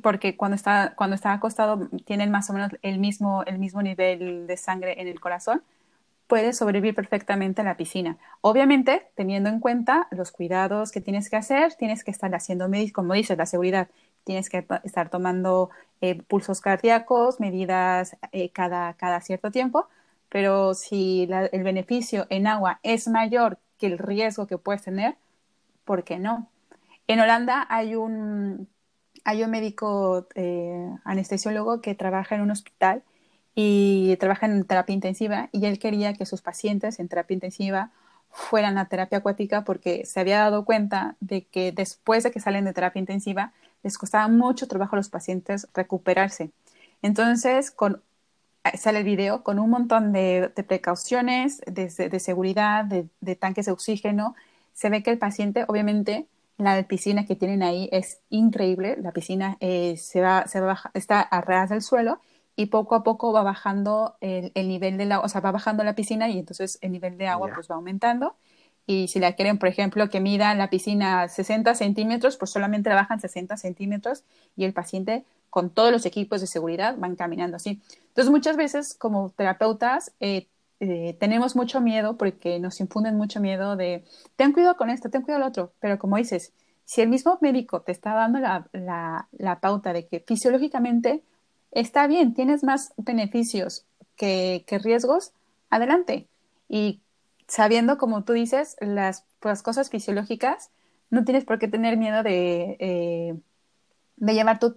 [0.01, 4.47] porque cuando está, cuando está acostado tienen más o menos el mismo, el mismo nivel
[4.47, 5.61] de sangre en el corazón,
[6.27, 8.17] puede sobrevivir perfectamente a la piscina.
[8.41, 13.13] Obviamente, teniendo en cuenta los cuidados que tienes que hacer, tienes que estar haciendo, como
[13.15, 13.89] dices, la seguridad,
[14.25, 19.87] tienes que estar tomando eh, pulsos cardíacos, medidas eh, cada, cada cierto tiempo,
[20.29, 25.15] pero si el beneficio en agua es mayor que el riesgo que puedes tener,
[25.85, 26.49] ¿por qué no?
[27.07, 28.67] En Holanda hay un,
[29.25, 33.03] médico eh, anestesiólogo que trabaja en un hospital
[33.55, 37.91] y trabaja en terapia intensiva y él quería que sus pacientes en terapia intensiva
[38.31, 42.65] fueran a terapia acuática porque se había dado cuenta de que después de que salen
[42.65, 46.51] de terapia intensiva les costaba mucho trabajo a los pacientes recuperarse.
[47.01, 48.03] Entonces, con,
[48.77, 54.35] sale el video con un montón de, precauciones, de, seguridad, de, tanques de oxígeno.
[54.73, 56.27] Se ve que el paciente, obviamente,
[56.57, 58.97] la piscina que tienen ahí es increíble.
[59.01, 62.19] La piscina eh, se va, se va está a ras del suelo
[62.55, 65.95] y poco a poco va bajando el, nivel del agua, o sea, va bajando la
[65.95, 68.35] piscina y entonces el nivel de agua pues va aumentando
[68.89, 72.95] y si la quieren, por ejemplo, que mida la piscina 60 centímetros, pues solamente la
[72.95, 74.23] bajan 60 centímetros
[74.55, 77.81] y el paciente con todos los equipos de seguridad van caminando así.
[78.09, 80.47] Entonces, muchas veces como terapeutas eh,
[80.79, 85.21] eh, tenemos mucho miedo porque nos infunden mucho miedo de, ten cuidado con esto, ten
[85.23, 86.53] cuidado con lo otro, pero como dices,
[86.85, 91.21] si el mismo médico te está dando la, la, pauta de que fisiológicamente
[91.71, 93.85] está bien, tienes más beneficios
[94.15, 95.33] que, que riesgos,
[95.69, 96.27] adelante.
[96.67, 97.01] Y
[97.47, 100.71] sabiendo, como tú dices, las, las cosas fisiológicas,
[101.11, 103.35] no tienes por qué tener miedo de, eh,
[104.19, 104.75] de llevar tu,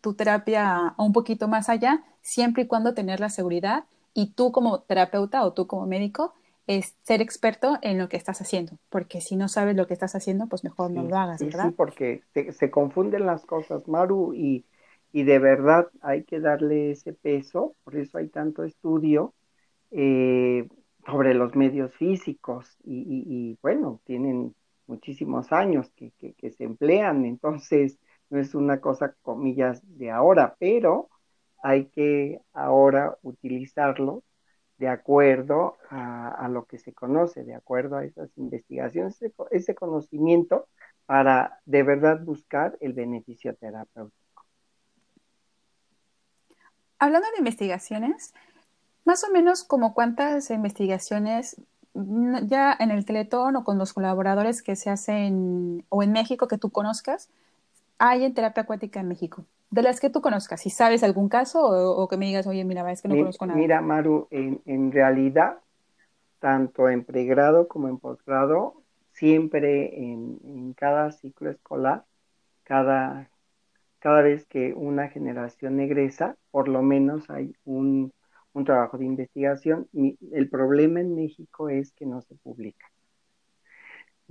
[0.00, 4.52] tu, terapia a un poquito más allá, siempre y cuando tener la seguridad y tú
[4.52, 6.34] como terapeuta o tú como médico
[6.66, 10.14] es ser experto en lo que estás haciendo, porque si no sabes lo que estás
[10.14, 11.68] haciendo, pues mejor no lo hagas, ¿verdad?
[11.68, 14.64] Sí, porque se, confunden las cosas, Maru, y,
[15.12, 19.34] y, de verdad hay que darle ese peso, por eso hay tanto estudio
[19.90, 20.68] eh,
[21.06, 24.54] sobre los medios físicos y, y, bueno, tienen
[24.86, 27.98] muchísimos años que, que, que se emplean, entonces
[28.30, 31.10] no es una cosa, comillas, de ahora, pero
[31.62, 34.22] hay que ahora utilizarlo
[34.78, 40.68] de acuerdo a, lo que se conoce, de acuerdo a esas investigaciones, ese, conocimiento
[41.04, 44.46] para de verdad buscar el beneficio terapéutico.
[46.98, 48.32] Hablando de investigaciones,
[49.04, 51.60] más o menos como cuántas investigaciones
[51.92, 56.56] ya en el Teletón o con los colaboradores que se hacen o en México que
[56.56, 57.28] tú conozcas,
[58.00, 61.60] hay en terapia acuática en México de las que tú conozcas, si sabes algún caso
[61.62, 63.58] o, que me digas, oye, mira, es que no conozco nada.
[63.58, 65.58] Mira, Maru, en, en realidad,
[66.40, 68.82] tanto en pregrado como en posgrado,
[69.12, 72.04] siempre en, en, cada ciclo escolar,
[72.64, 73.30] cada,
[74.00, 78.12] cada vez que una generación egresa, por lo menos hay un,
[78.52, 79.88] un trabajo de investigación.
[79.92, 82.89] el problema en México es que no se publica.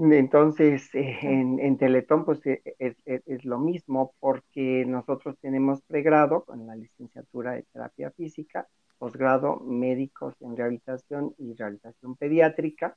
[0.02, 6.66] Entonces, eh, en, en, Teletón, pues eh, es, lo mismo, porque nosotros tenemos pregrado con
[6.66, 12.96] la licenciatura de terapia física, posgrado médicos en rehabilitación y rehabilitación pediátrica,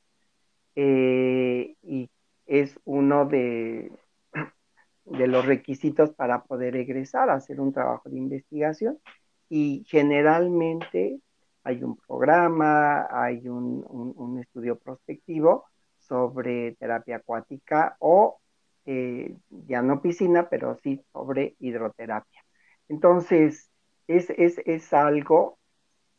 [0.76, 2.08] eh, y
[2.46, 3.90] es uno de,
[5.04, 9.00] de los requisitos para poder egresar a hacer un trabajo de investigación,
[9.48, 11.20] y generalmente
[11.64, 15.64] hay un programa, hay un, un estudio prospectivo,
[16.12, 18.38] sobre terapia acuática o
[18.84, 22.44] eh, ya no piscina, pero sí sobre hidroterapia.
[22.88, 23.70] Entonces,
[24.06, 25.58] es, es, es algo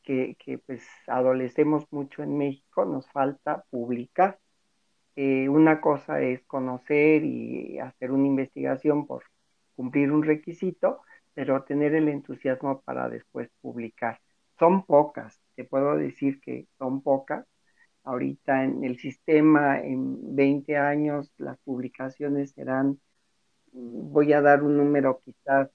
[0.01, 4.39] que, que, pues adolecemos mucho en México, nos falta publicar.
[5.15, 9.23] Eh, una cosa es conocer y hacer una investigación por
[9.75, 11.01] cumplir un requisito,
[11.35, 14.19] pero tener el entusiasmo para después publicar.
[14.57, 17.45] Son pocas, te puedo decir que son pocas,
[18.03, 22.99] ahorita en el sistema, en 20 años, las publicaciones serán,
[23.71, 25.69] voy a dar un número quizás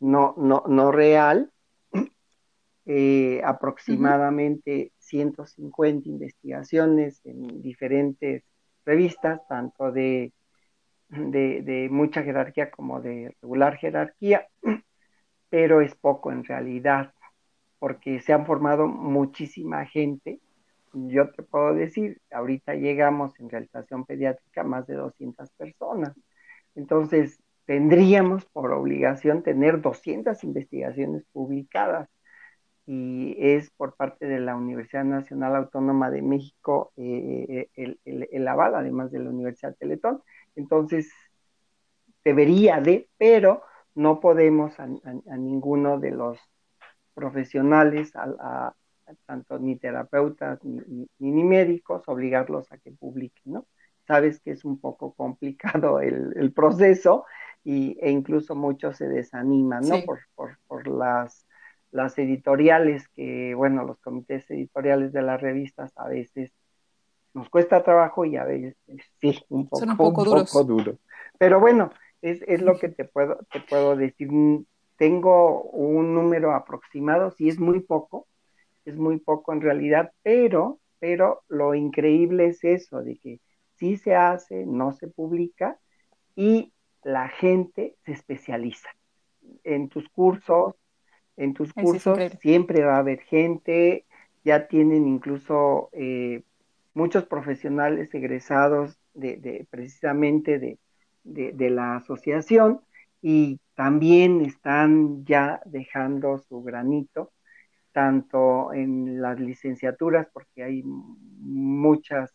[0.00, 1.50] no, no, no real,
[2.86, 8.44] eh, aproximadamente 150 investigaciones en diferentes
[8.84, 10.32] revistas, tanto de,
[11.08, 14.46] de, de, mucha jerarquía como de regular jerarquía,
[15.48, 17.14] pero es poco en realidad,
[17.78, 20.40] porque se han formado muchísima gente
[20.94, 26.14] yo te puedo decir, ahorita llegamos en realización pediátrica más de 200 personas.
[26.74, 32.08] Entonces, tendríamos por obligación tener 200 investigaciones publicadas
[32.86, 38.74] y es por parte de la Universidad Nacional Autónoma de México eh, el, el, aval,
[38.74, 40.22] además de la Universidad Teletón.
[40.54, 41.10] Entonces,
[42.24, 43.62] debería de, pero
[43.94, 46.38] no podemos a, ninguno de los
[47.14, 48.74] profesionales, a,
[49.26, 53.66] tanto ni terapeutas ni, ni, médicos, obligarlos a que publiquen, ¿no?
[54.06, 57.24] Sabes que es un poco complicado el, el proceso
[57.64, 60.02] y, e incluso muchos se desaniman, ¿no?
[60.04, 61.46] Por, por, por, las,
[61.90, 66.52] las editoriales que, bueno, los comités editoriales de las revistas a veces
[67.32, 68.76] nos cuesta trabajo y a veces
[69.20, 70.98] sí, un poco, un poco, poco duro.
[71.38, 71.90] Pero bueno,
[72.22, 74.30] es, es lo que te puedo, te puedo decir.
[74.96, 78.28] Tengo un número aproximado, si es muy poco,
[78.84, 83.40] es muy poco en realidad, pero, pero lo increíble es eso, de que
[83.76, 85.78] sí se hace, no se publica
[86.36, 88.88] y la gente se especializa.
[89.62, 90.74] En tus cursos,
[91.36, 94.06] en tus cursos siempre va a haber gente,
[94.44, 96.42] ya tienen incluso eh,
[96.94, 100.78] muchos profesionales egresados de, de precisamente de,
[101.24, 102.80] de, de, la asociación
[103.20, 107.32] y también están ya dejando su granito
[107.94, 112.34] tanto en las licenciaturas, porque hay muchas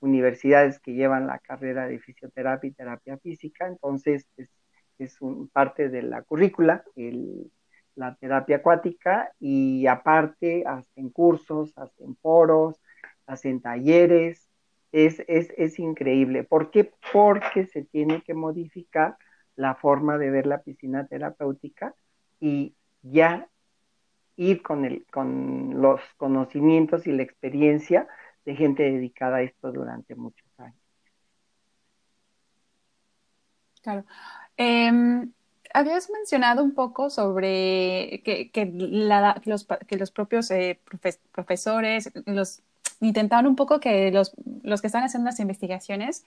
[0.00, 4.50] universidades que llevan la carrera de fisioterapia y terapia física, entonces es,
[4.98, 7.52] es un, parte de la currícula, el,
[7.94, 12.82] la terapia acuática, y aparte hacen cursos, hacen foros,
[13.26, 14.50] hacen talleres,
[14.90, 16.42] es, es, es increíble.
[16.42, 16.90] ¿Por qué?
[17.12, 19.16] Porque se tiene que modificar
[19.54, 21.94] la forma de ver la piscina terapéutica
[22.40, 23.48] y ya
[24.36, 28.06] ir con, el, con los conocimientos y la experiencia
[28.44, 30.76] de gente dedicada a esto durante muchos años.
[33.82, 34.04] Claro.
[34.56, 35.32] Em,
[35.72, 39.64] habías mencionado un poco sobre que, que, la, los,
[40.10, 40.80] propios eh,
[41.32, 42.62] profesores, los,
[43.00, 44.32] intentaban un poco que los,
[44.62, 46.24] los que están haciendo las investigaciones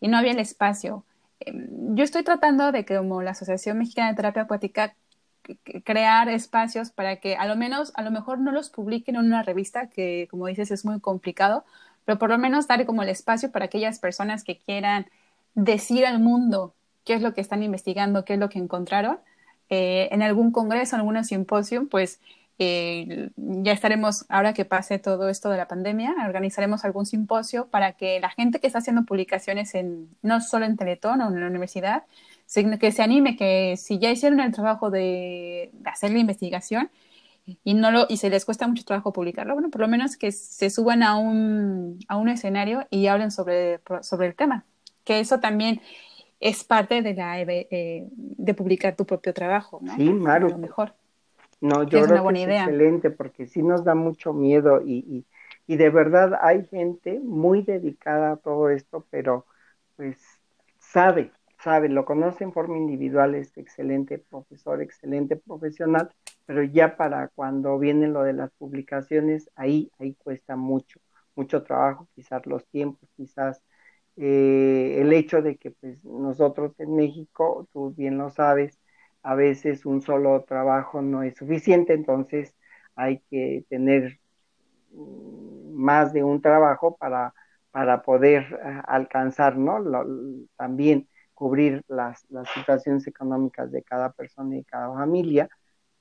[0.00, 1.04] y no había el espacio.
[1.40, 4.94] Em, yo estoy tratando de que como la Asociación Mexicana de Terapia Acuática
[5.84, 9.42] crear espacios para que a lo menos, a lo mejor no los publiquen en una
[9.42, 11.64] revista, que como dices es muy complicado,
[12.04, 15.06] pero por lo menos dar como el espacio para aquellas personas que quieran
[15.54, 16.74] decir al mundo
[17.04, 19.18] qué es lo que están investigando, qué es lo que encontraron,
[19.70, 22.20] eh, en algún congreso, en algún simposio, pues
[22.58, 27.92] eh, ya estaremos, ahora que pase todo esto de la pandemia, organizaremos algún simposio para
[27.92, 31.46] que la gente que está haciendo publicaciones en, no solo en Teletón o en la
[31.48, 32.04] universidad,
[32.78, 36.90] que se anime, que si ya hicieron el trabajo de, hacer la investigación
[37.64, 40.32] y, no lo, y se les cuesta mucho trabajo publicarlo, bueno, por lo menos que
[40.32, 44.64] se suban a un, a un escenario y hablen sobre, sobre el tema,
[45.04, 45.80] que eso también
[46.40, 49.96] es parte de la eh, de publicar tu propio trabajo, ¿no?
[49.96, 50.50] Sí, Maru.
[50.50, 50.94] Lo mejor.
[51.60, 55.24] No, yo creo que es excelente porque sí nos da mucho miedo y,
[55.66, 59.46] y, de verdad hay gente muy dedicada a todo esto, pero
[59.96, 60.18] pues
[60.78, 61.30] sabe,
[61.64, 66.14] sabe, lo conoce en forma individual, es excelente profesor, excelente profesional,
[66.46, 71.00] pero ya para cuando viene lo de las publicaciones, ahí, ahí cuesta mucho,
[71.34, 73.62] mucho trabajo, quizás los tiempos, quizás
[74.16, 78.78] eh, el hecho de que pues, nosotros en México, tú bien lo sabes,
[79.22, 82.54] a veces un solo trabajo no es suficiente, entonces
[82.94, 84.20] hay que tener
[84.92, 87.34] mm, más de un trabajo para,
[87.70, 89.82] para poder eh, alcanzar, ¿no?
[90.56, 91.08] también
[91.44, 95.50] cubrir las, las, situaciones económicas de cada persona y cada familia,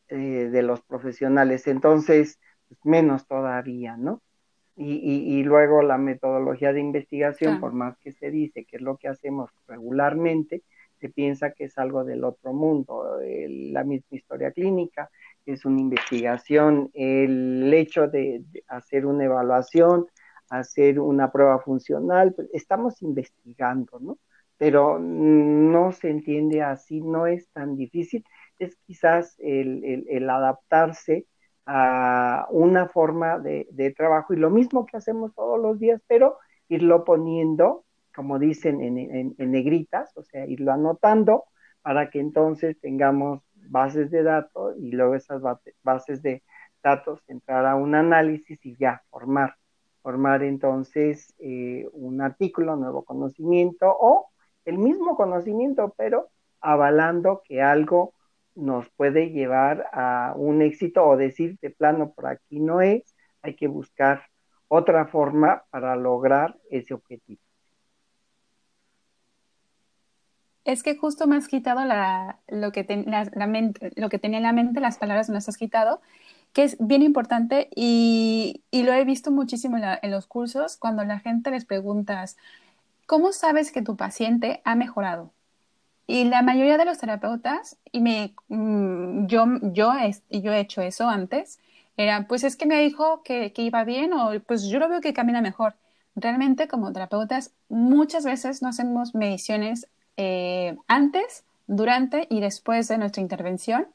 [0.07, 1.67] eh, de los profesionales.
[1.67, 2.39] Entonces,
[2.69, 4.21] pues, menos todavía, ¿no?
[4.77, 4.93] Y,
[5.37, 9.09] y, luego la metodología de investigación, por más que se dice que es lo que
[9.09, 10.63] hacemos regularmente,
[11.01, 15.09] se piensa que es algo del otro mundo, la misma historia clínica,
[15.45, 20.07] es una investigación, el hecho de, hacer una evaluación,
[20.49, 24.17] hacer una prueba funcional, pues, estamos investigando, ¿no?
[24.57, 28.23] Pero no se entiende así, no es tan difícil,
[28.59, 31.27] es quizás el, el, adaptarse
[31.65, 36.37] a una forma de, trabajo y lo mismo que hacemos todos los días, pero
[36.69, 37.85] irlo poniendo
[38.15, 41.45] como dicen en, negritas, o sea, irlo anotando
[41.81, 45.41] para que entonces tengamos bases de datos y luego esas
[45.81, 46.43] bases de
[46.83, 49.55] datos entrar a un análisis y ya formar,
[50.01, 54.29] formar entonces eh, un artículo, nuevo conocimiento o
[54.65, 56.29] el mismo conocimiento, pero
[56.61, 58.13] avalando que algo
[58.55, 63.55] nos puede llevar a un éxito o decir de plano por aquí no es, hay
[63.55, 64.23] que buscar
[64.67, 67.41] otra forma para lograr ese objetivo.
[70.65, 71.81] Es que justo me has quitado
[72.47, 76.01] lo, que tenía en la mente, las palabras me las has quitado,
[76.53, 81.51] que es bien importante y, lo he visto muchísimo en, los cursos cuando la gente
[81.51, 82.37] les preguntas,
[83.05, 85.31] ¿cómo sabes que tu paciente ha mejorado?
[86.07, 89.93] Y la mayoría de los terapeutas, y me, mm, yo, yo,
[90.29, 91.59] yo he hecho eso antes,
[91.97, 95.01] era, pues es que me dijo que, que iba bien o pues yo lo veo
[95.01, 95.75] que camina mejor.
[96.15, 99.87] Realmente como terapeutas muchas veces no hacemos mediciones
[100.17, 103.87] eh, antes, durante y después de nuestra intervención.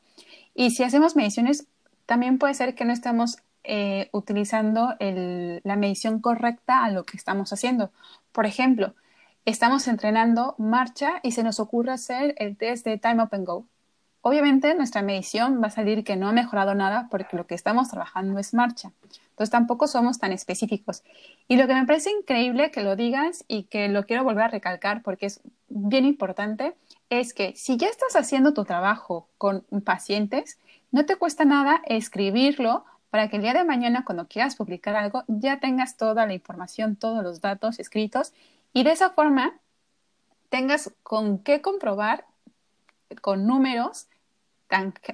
[0.54, 1.66] Y si hacemos mediciones,
[2.06, 7.52] también puede ser que no estamos eh, utilizando la medición correcta a lo que estamos
[7.52, 7.90] haciendo.
[8.32, 8.94] Por ejemplo,
[9.44, 13.66] estamos entrenando marcha y se nos ocurre hacer el test de Time Up and Go.
[14.20, 17.88] Obviamente nuestra medición va a salir que no ha mejorado nada porque lo que estamos
[17.88, 18.92] trabajando es marcha.
[19.30, 21.04] Entonces tampoco somos tan específicos.
[21.46, 24.48] Y lo que me parece increíble que lo digas y que lo quiero volver a
[24.48, 26.74] recalcar porque es bien importante
[27.09, 30.59] es que si ya estás haciendo tu trabajo con pacientes,
[30.90, 35.24] no te cuesta nada escribirlo para que el día de mañana cuando quieras publicar algo
[35.28, 38.32] ya tengas toda la información, todos los datos escritos
[38.72, 39.59] y de esa forma
[40.48, 42.24] tengas con qué comprobar
[43.20, 44.09] con números,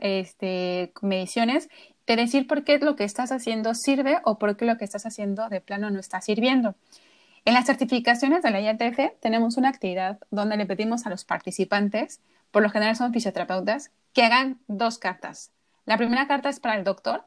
[0.01, 1.69] este, mediciones
[2.07, 5.07] de decir por qué lo que estás haciendo sirve o por qué lo que estás
[5.07, 6.75] haciendo de plano no está sirviendo.
[7.45, 12.21] En las certificaciones de la IATF tenemos una actividad donde le pedimos a los participantes,
[12.51, 15.51] por lo general son fisioterapeutas, que hagan dos cartas.
[15.85, 17.25] La primera carta es para el doctor,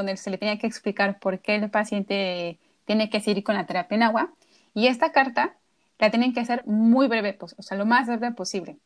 [0.00, 3.66] donde se le tiene que explicar por qué el paciente tiene que seguir con la
[3.66, 4.32] terapia en agua.
[4.74, 5.56] Y esta carta
[5.98, 8.76] la tienen que hacer muy breve, pues, o sea, lo más breve posible.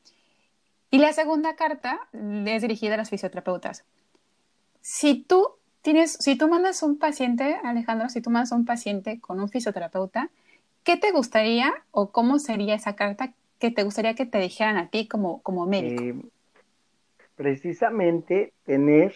[0.91, 3.85] Y la segunda carta es dirigida a los fisioterapeutas
[4.81, 5.49] si tú
[5.83, 10.31] tienes, si tú mandas un paciente, Alejandro, si tú mandas un paciente con un fisioterapeuta,
[10.85, 14.89] ¿qué te gustaría o cómo sería esa carta que te gustaría que te dijeran a
[14.89, 16.03] ti como, como médico?
[16.03, 16.15] Eh,
[17.37, 19.15] precisamente tener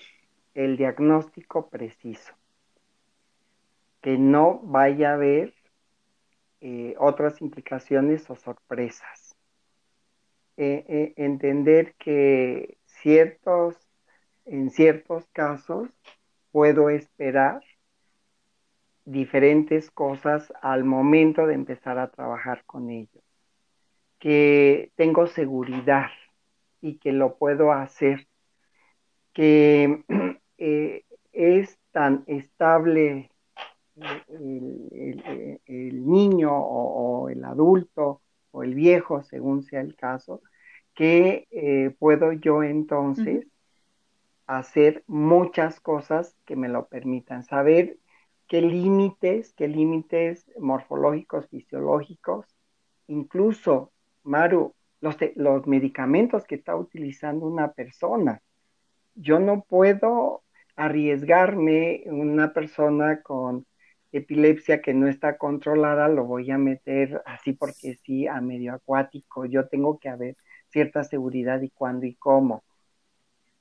[0.54, 2.34] el diagnóstico preciso.
[4.00, 5.54] que no vaya a haber
[6.60, 9.36] eh, otras implicaciones o sorpresas.
[10.56, 13.76] Eh, eh, entender que ciertos,
[14.44, 15.88] en ciertos casos
[16.52, 17.62] puedo esperar
[19.04, 23.24] diferentes cosas al momento de empezar a trabajar con ellos.
[24.18, 26.10] Que tengo seguridad
[26.80, 28.26] y que lo puedo hacer.
[29.32, 30.04] Que
[30.56, 33.30] es tan estable
[33.96, 40.42] el, niño o, el adulto o el viejo, según sea el caso,
[40.94, 43.46] que eh, puedo yo entonces
[44.46, 47.98] hacer muchas cosas que me lo permitan, saber
[48.46, 52.46] qué límites, qué límites morfológicos, fisiológicos,
[53.08, 53.92] incluso,
[54.22, 58.42] Maru, los, los medicamentos que está utilizando una persona.
[59.14, 60.43] Yo no puedo
[60.76, 63.66] arriesgarme una persona con
[64.12, 69.44] epilepsia que no está controlada, lo voy a meter así porque sí a medio acuático.
[69.46, 70.36] Yo tengo que haber
[70.68, 72.64] cierta seguridad y cuándo y cómo.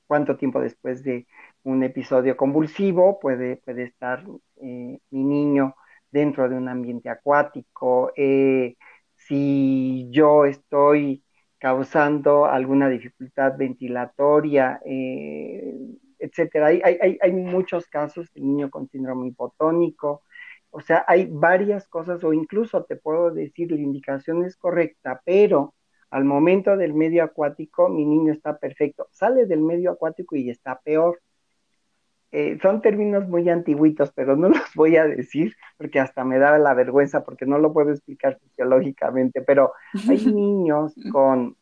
[0.08, 1.28] Cuánto tiempo después de
[1.64, 4.24] un episodio convulsivo puede, puede estar
[4.62, 5.76] eh, mi niño
[6.12, 8.12] dentro de un ambiente acuático.
[8.16, 8.76] Eh,
[9.16, 11.24] si yo estoy
[11.58, 15.74] causando alguna dificultad ventilatoria, eh,
[16.24, 16.68] etcétera.
[16.68, 20.24] Hay, hay, hay, muchos casos de niño con síndrome hipotónico,
[20.76, 25.76] o sea, hay varias cosas o incluso te puedo decir la indicación es correcta, pero
[26.10, 29.08] al momento del medio acuático mi niño está perfecto.
[29.12, 31.22] Sale del medio acuático y está peor.
[32.32, 36.58] Eh, son términos muy antiguitos, pero no los voy a decir porque hasta me da
[36.58, 39.74] la vergüenza porque no lo puedo explicar fisiológicamente, pero
[40.10, 41.56] hay niños con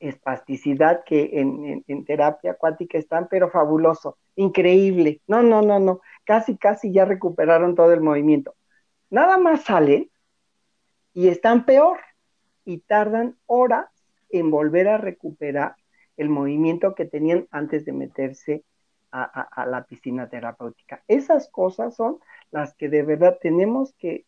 [0.00, 5.20] espasticidad que en, terapia acuática están, pero fabuloso, increíble.
[5.26, 8.54] No, no, no, no casi, casi ya recuperaron todo el movimiento.
[9.10, 10.10] Nada más salen
[11.12, 11.98] y están peor
[12.64, 13.88] y tardan horas
[14.30, 15.74] en volver a recuperar
[16.16, 18.64] el movimiento que tenían antes de meterse
[19.12, 21.02] a, la piscina terapéutica.
[21.08, 22.20] Esas cosas son
[22.52, 24.26] las que de verdad tenemos que,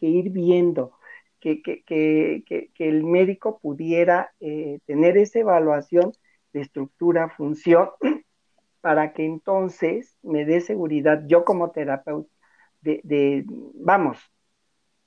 [0.00, 0.92] ir viendo,
[1.40, 6.12] que, el médico pudiera eh, tener esa evaluación
[6.52, 7.90] de estructura, función
[8.80, 12.30] para que entonces me dé seguridad yo como terapeuta
[12.82, 14.18] de, vamos,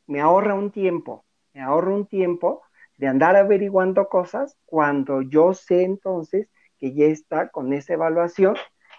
[0.07, 2.61] me ahorra un tiempo, me ahorra un tiempo
[2.97, 8.55] de andar averiguando cosas cuando yo sé entonces que ya está con esa evaluación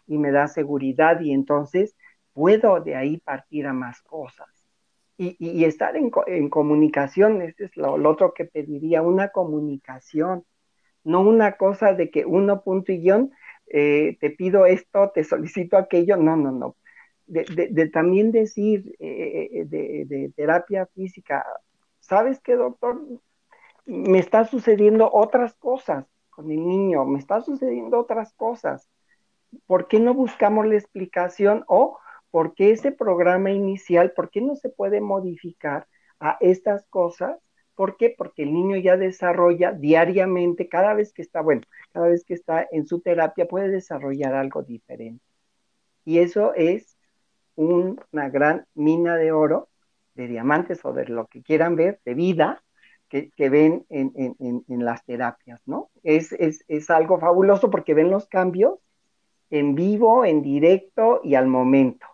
[0.07, 1.95] y me da seguridad y entonces
[2.33, 4.60] puedo de ahí partir a más cosas.
[5.23, 10.47] Y, estar en, comunicación, ese es lo, otro que pediría, una comunicación,
[11.05, 13.31] no una cosa de que uno punto y guion,
[13.67, 16.77] eh, te pido esto, te solicito aquello, no, no, no.
[17.27, 21.45] De, también decir eh, eh, de, terapia física,
[21.99, 23.03] ¿sabes qué, doctor?
[23.85, 28.89] Me está sucediendo otras cosas con el niño, me está sucediendo otras cosas.
[29.67, 31.99] ¿Por qué no buscamos la explicación o
[32.31, 35.87] por qué ese programa inicial, por qué no se puede modificar
[36.21, 37.39] a estas cosas
[37.81, 38.15] ¿Por qué?
[38.15, 41.63] Porque el niño ya desarrolla diariamente, cada vez que está, bueno,
[41.93, 45.25] cada vez que está en su terapia puede desarrollar algo diferente.
[46.05, 46.99] Y eso es
[47.55, 49.71] una gran mina de oro,
[50.15, 52.63] de diamantes o de lo que quieran ver, de vida,
[53.09, 55.89] que, ven en, las terapias, ¿no?
[56.03, 58.79] Es algo fabuloso porque ven los cambios
[59.49, 62.07] en vivo, en directo y al momento.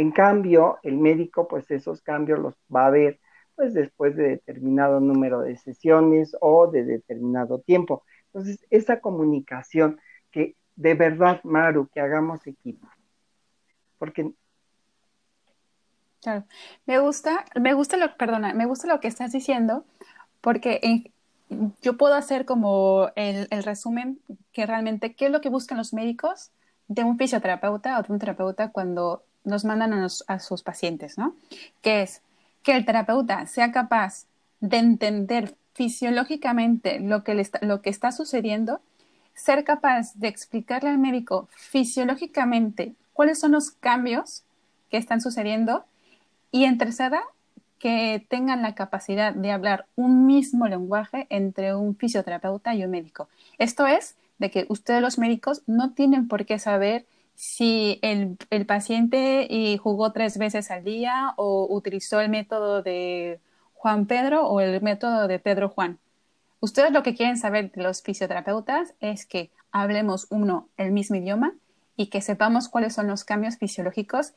[0.00, 3.20] En cambio, el médico, pues esos cambios los va a ver
[3.54, 8.02] pues después de determinado número de sesiones o de determinado tiempo.
[8.28, 12.88] Entonces, esa comunicación que de verdad, Maru, que hagamos equipo.
[13.98, 14.32] Porque
[16.22, 16.44] Claro.
[16.86, 19.84] Me gusta, me gusta lo, perdona, me gusta lo que estás diciendo,
[20.40, 21.12] porque
[21.82, 24.18] yo puedo hacer como el, resumen
[24.52, 26.52] que realmente, ¿qué es lo que buscan los médicos
[26.88, 31.34] de un fisioterapeuta o de un terapeuta cuando nos mandan a, sus pacientes, ¿no?
[31.82, 32.22] Que es
[32.62, 34.26] que el terapeuta sea capaz
[34.60, 38.80] de entender fisiológicamente lo que, está, lo que está sucediendo,
[39.34, 44.42] ser capaz de explicarle al médico fisiológicamente cuáles son los cambios
[44.90, 45.84] que están sucediendo
[46.52, 47.22] y en tercera,
[47.78, 53.28] que tengan la capacidad de hablar un mismo lenguaje entre un fisioterapeuta y un médico.
[53.56, 57.06] Esto es de que ustedes los médicos no tienen por qué saber
[57.40, 58.36] si el,
[58.66, 59.48] paciente
[59.82, 63.40] jugó tres veces al día o utilizó el método de
[63.72, 65.98] Juan Pedro o el método de Pedro Juan.
[66.60, 71.54] Ustedes lo que quieren saber de los fisioterapeutas es que hablemos uno el mismo idioma
[71.96, 74.34] y que sepamos cuáles son los cambios fisiológicos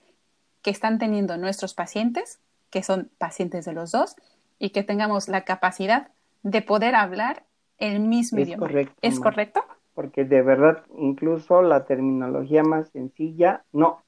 [0.61, 2.39] que están teniendo nuestros pacientes,
[2.69, 4.15] que son pacientes de los dos,
[4.59, 6.07] y que tengamos la capacidad
[6.41, 7.43] de poder hablar
[7.79, 8.65] el mismo es idioma.
[8.65, 9.65] Correcto, ¿Es correcto?
[9.93, 14.01] Porque de verdad, incluso la terminología más sencilla, no,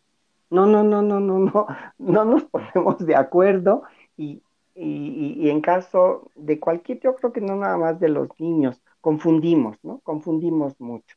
[0.49, 1.67] no, no, no, no, no, no,
[1.97, 3.83] no nos ponemos de acuerdo
[4.17, 4.41] y,
[4.73, 8.81] y, y, en caso de cualquier, yo creo que no nada más de los niños,
[9.01, 9.99] confundimos, ¿no?
[9.99, 11.15] Confundimos mucho.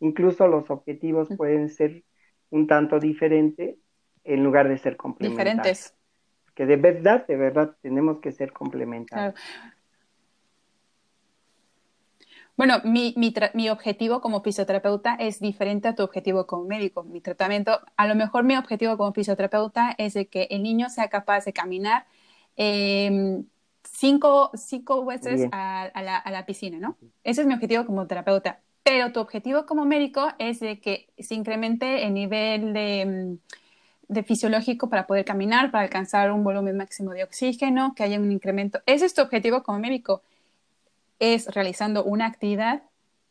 [0.00, 2.04] Incluso los objetivos pueden ser
[2.50, 3.76] un tanto diferentes
[4.24, 5.54] en lugar de ser complementarios.
[5.54, 5.94] Diferentes.
[6.54, 9.40] Que de verdad, de verdad, tenemos que ser complementarios.
[12.56, 17.02] Bueno, mi, mi, mi, objetivo como fisioterapeuta es diferente a tu objetivo como médico.
[17.02, 21.08] Mi tratamiento, a lo mejor mi objetivo como fisioterapeuta es de que el niño sea
[21.08, 22.06] capaz de caminar
[22.56, 23.42] eh,
[23.84, 26.96] cinco, cinco veces a, a, la, a, la, piscina, ¿no?
[27.24, 28.60] Ese es mi objetivo como terapeuta.
[28.82, 33.38] Pero tu objetivo como médico es de que se incremente el nivel de,
[34.08, 38.32] de fisiológico para poder caminar, para alcanzar un volumen máximo de oxígeno, que haya un
[38.32, 38.80] incremento.
[38.86, 40.22] Ese es tu objetivo como médico.
[41.22, 42.82] Es realizando una actividad,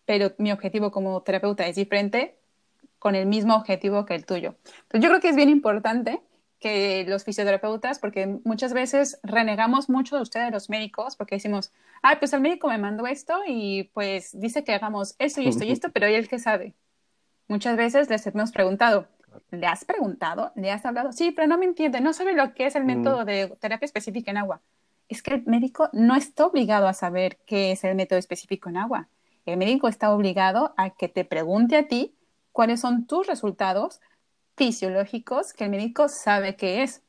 [0.06, 2.38] pero mi objetivo como terapeuta es diferente
[3.00, 4.56] con el mismo objetivo que el tuyo.
[4.84, 6.22] Entonces yo creo que es bien importante
[6.62, 12.18] que los fisioterapeutas, porque muchas veces renegamos mucho de ustedes, los médicos, porque decimos, ah,
[12.20, 15.72] pues el médico me mandó esto y pues dice que hagamos esto y esto y
[15.72, 16.76] esto, pero ¿y él qué sabe?
[17.50, 19.08] Muchas veces les hemos preguntado,
[19.50, 20.54] ¿le has preguntado?
[20.56, 21.12] ¿Le has hablado?
[21.12, 24.32] Sí, pero no me entiende, no sabe lo que es el método de terapia específica
[24.32, 24.62] en agua.
[25.12, 28.78] Es que el médico no está obligado a saber qué es el método específico en
[28.78, 29.09] agua.
[29.45, 32.16] El médico está obligado a que te pregunte a ti
[32.53, 33.99] cuáles son tus resultados
[34.55, 37.01] fisiológicos que el médico sabe qué es.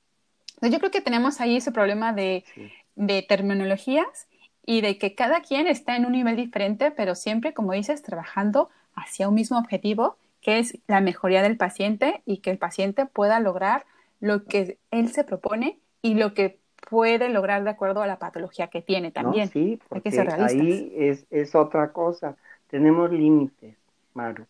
[0.60, 2.44] Yo creo que tenemos ahí ese problema de,
[2.96, 4.26] de terminologías
[4.66, 8.68] y de que cada quien está en un nivel diferente, pero siempre, como dices, trabajando
[8.96, 13.38] hacia un mismo objetivo, que es la mejoría del paciente y que el paciente pueda
[13.38, 13.86] lograr
[14.18, 16.61] lo que él se propone y lo que
[16.92, 19.48] puede lograr de acuerdo a la patología que tiene también.
[19.48, 22.36] sí, porque ahí es, es otra cosa.
[22.66, 23.78] Tenemos límites,
[24.12, 24.44] Maru.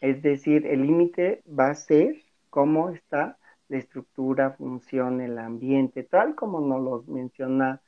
[0.00, 2.14] Es decir, el límite va a ser
[2.48, 7.82] cómo está la estructura, función, el ambiente, tal como nos lo menciona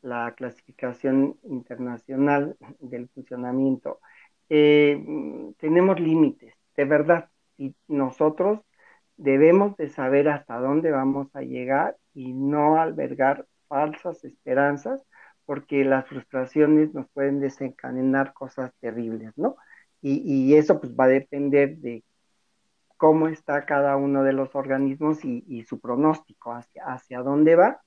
[0.00, 4.00] la clasificación internacional del funcionamiento.
[4.48, 5.04] Eh,
[5.58, 8.60] tenemos límites, de verdad, y nosotros
[9.18, 15.02] debemos de saber hasta dónde vamos a llegar y no albergar falsas esperanzas,
[15.46, 19.56] porque las frustraciones nos pueden desencadenar cosas terribles, ¿no?
[20.00, 22.04] y, eso pues va a depender de
[22.96, 27.80] cómo está cada uno de los organismos y, su pronóstico, hacia, hacia dónde va.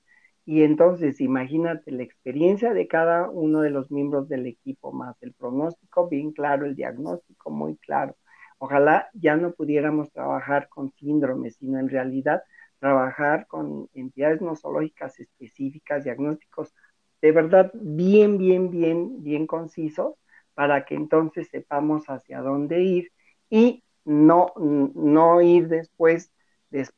[0.44, 5.34] Y entonces imagínate la experiencia de cada uno de los miembros del equipo, más el
[5.34, 8.16] pronóstico bien claro, el diagnóstico muy claro.
[8.58, 12.42] Ojalá ya no pudiéramos trabajar con síndromes, sino en realidad
[12.82, 16.74] trabajar con entidades nosológicas específicas, diagnósticos
[17.20, 20.16] de verdad bien, bien, bien, bien concisos
[20.54, 23.12] para que entonces sepamos hacia dónde ir
[23.48, 26.32] y no, no ir después
[26.70, 26.88] de,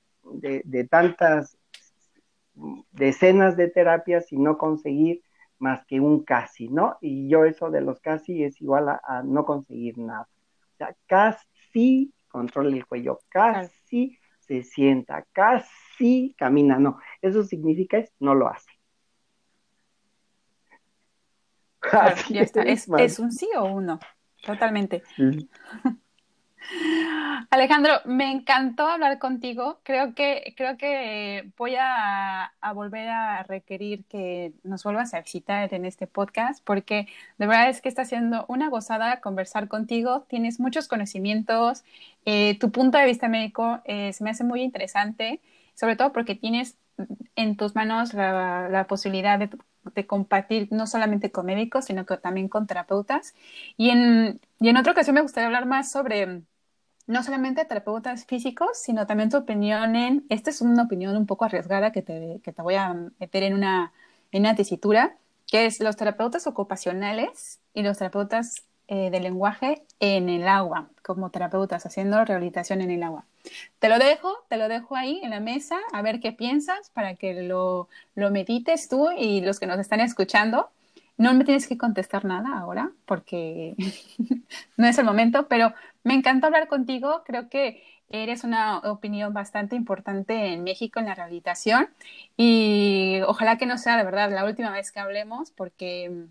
[0.64, 1.58] de, tantas
[2.92, 5.20] decenas de terapias y no conseguir
[5.58, 6.96] más que un casi, ¿no?
[7.02, 10.28] Y yo eso de los casi es igual a, no conseguir nada.
[10.72, 16.98] O sea, casi controla el cuello, casi se sienta, casi camina, no.
[17.22, 18.70] Eso significa es no lo hace.
[22.30, 22.62] ya está.
[22.62, 24.00] Es, es, un sí o un no.
[24.44, 25.02] Totalmente.
[27.50, 29.80] Alejandro, me encantó hablar contigo.
[29.84, 35.84] Creo que, creo que voy a, volver a requerir que nos vuelvas a visitar en
[35.84, 37.06] este podcast porque
[37.38, 40.22] de verdad es que está siendo una gozada conversar contigo.
[40.28, 41.84] Tienes muchos conocimientos.
[42.24, 45.40] Eh, tu punto de vista médico eh, se me hace muy interesante,
[45.74, 46.76] sobre todo porque tienes
[47.36, 49.50] en tus manos la, posibilidad de
[49.94, 53.34] de compartir no solamente con médicos, sino que también con terapeutas.
[53.76, 56.42] Y en, y en otra ocasión me gustaría hablar más sobre
[57.06, 61.44] no solamente terapeutas físicos, sino también tu opinión en, esta es una opinión un poco
[61.44, 63.92] arriesgada que te, que te voy a meter en una,
[64.32, 70.28] en una tesitura, que es los terapeutas ocupacionales y los terapeutas eh, de lenguaje en
[70.28, 73.24] el agua, como terapeutas haciendo rehabilitación en el agua.
[73.78, 77.14] Te lo dejo, te lo dejo ahí en la mesa, a ver qué piensas para
[77.14, 80.68] que lo, lo medites tú y los que nos están escuchando.
[81.16, 83.74] No me tienes que contestar nada ahora porque
[84.76, 85.72] no es el momento, pero
[86.04, 87.22] me encanta hablar contigo.
[87.26, 91.88] Creo que eres una opinión bastante importante en México en la rehabilitación
[92.36, 96.26] y ojalá que no sea de verdad la última vez que hablemos porque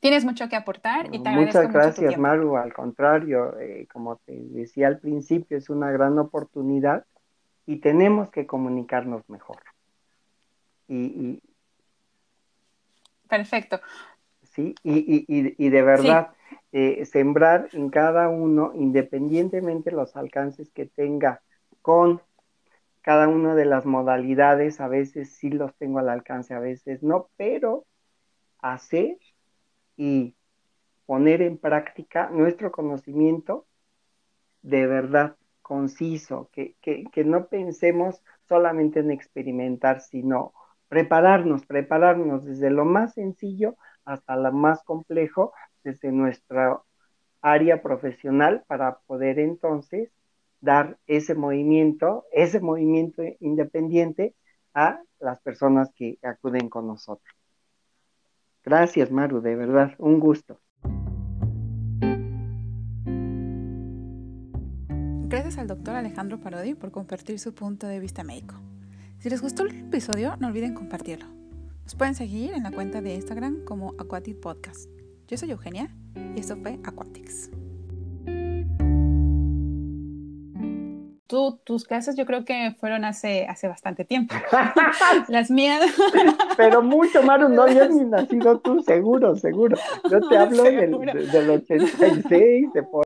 [0.00, 2.56] tienes mucho que aportar y te Muchas gracias, Maru.
[2.56, 7.04] Al contrario, eh, como te decía al principio, es una gran oportunidad
[7.66, 9.58] y tenemos que comunicarnos mejor.
[10.88, 11.40] Y,
[13.28, 13.80] Perfecto.
[14.42, 16.32] Sí, y, y, de verdad,
[16.72, 21.42] eh, sembrar en cada uno, independientemente los alcances que tenga
[21.82, 22.22] con
[23.02, 27.28] cada una de las modalidades, a veces sí los tengo al alcance, a veces no,
[27.36, 27.84] pero
[28.60, 29.18] hacer
[29.96, 30.34] y
[31.04, 33.66] poner en práctica nuestro conocimiento
[34.62, 40.52] de verdad conciso, que, que, que no pensemos solamente en experimentar, sino
[40.88, 45.52] prepararnos, prepararnos desde lo más sencillo hasta lo más complejo,
[45.82, 46.80] desde nuestra
[47.40, 50.10] área profesional para poder entonces
[50.60, 54.34] dar ese movimiento, ese movimiento independiente
[54.74, 57.34] a las personas que acuden con nosotros.
[58.64, 60.60] Gracias, Maru, de verdad, un gusto.
[65.28, 68.54] Gracias al doctor Alejandro Parodi por compartir su punto de vista médico.
[69.18, 71.26] Si les gustó el episodio, no olviden compartirlo.
[71.84, 75.01] Nos pueden seguir en la cuenta de Instagram como Aquatic Podcast.
[75.32, 75.88] Yo soy Eugenia
[76.36, 77.50] y esto fue Aquatics.
[81.64, 84.34] tus clases yo creo que fueron hace, hace bastante tiempo.
[85.28, 85.80] Las mías.
[86.58, 89.78] Pero mucho, Maru, no habías ni nacido tú, seguro, seguro.
[90.10, 90.90] Yo te hablo del,
[91.32, 93.04] del 86, de por...